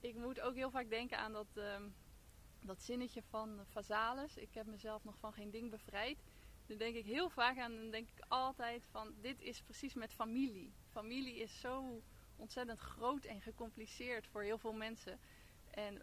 ik 0.00 0.14
moet 0.14 0.40
ook 0.40 0.54
heel 0.54 0.70
vaak 0.70 0.90
denken 0.90 1.18
aan 1.18 1.32
dat... 1.32 1.56
ehm, 1.56 1.88
dat 2.66 2.82
zinnetje 2.82 3.22
van 3.22 3.60
Vazalis, 3.64 4.36
ik 4.36 4.54
heb 4.54 4.66
mezelf 4.66 5.04
nog 5.04 5.18
van 5.18 5.32
geen 5.32 5.50
ding 5.50 5.70
bevrijd. 5.70 6.18
Daar 6.66 6.78
denk 6.78 6.96
ik 6.96 7.04
heel 7.04 7.28
vaak 7.28 7.58
aan. 7.58 7.76
Dan 7.76 7.90
denk 7.90 8.08
ik 8.08 8.24
altijd 8.28 8.86
van, 8.90 9.14
dit 9.20 9.40
is 9.40 9.62
precies 9.62 9.94
met 9.94 10.12
familie. 10.12 10.72
Familie 10.90 11.36
is 11.36 11.60
zo 11.60 12.02
ontzettend 12.36 12.78
groot 12.78 13.24
en 13.24 13.40
gecompliceerd 13.40 14.26
voor 14.26 14.42
heel 14.42 14.58
veel 14.58 14.72
mensen. 14.72 15.18
En 15.70 16.02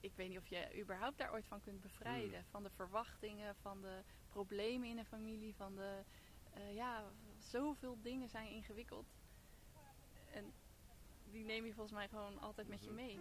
ik 0.00 0.12
weet 0.14 0.28
niet 0.28 0.38
of 0.38 0.46
je 0.46 0.80
überhaupt 0.80 1.18
daar 1.18 1.32
ooit 1.32 1.46
van 1.46 1.60
kunt 1.60 1.80
bevrijden. 1.80 2.44
Van 2.50 2.62
de 2.62 2.70
verwachtingen, 2.70 3.56
van 3.56 3.80
de 3.80 4.02
problemen 4.28 4.88
in 4.88 4.98
een 4.98 5.04
familie, 5.04 5.54
van 5.54 5.74
de... 5.74 6.04
eh, 6.54 6.74
ja, 6.74 7.04
zoveel 7.38 7.98
dingen 8.02 8.28
zijn 8.28 8.50
ingewikkeld. 8.50 9.06
En 10.30 10.52
die 11.24 11.44
neem 11.44 11.64
je 11.64 11.72
volgens 11.74 11.96
mij 11.96 12.08
gewoon 12.08 12.40
altijd 12.40 12.68
met 12.68 12.84
je 12.84 12.90
mee. 12.90 13.20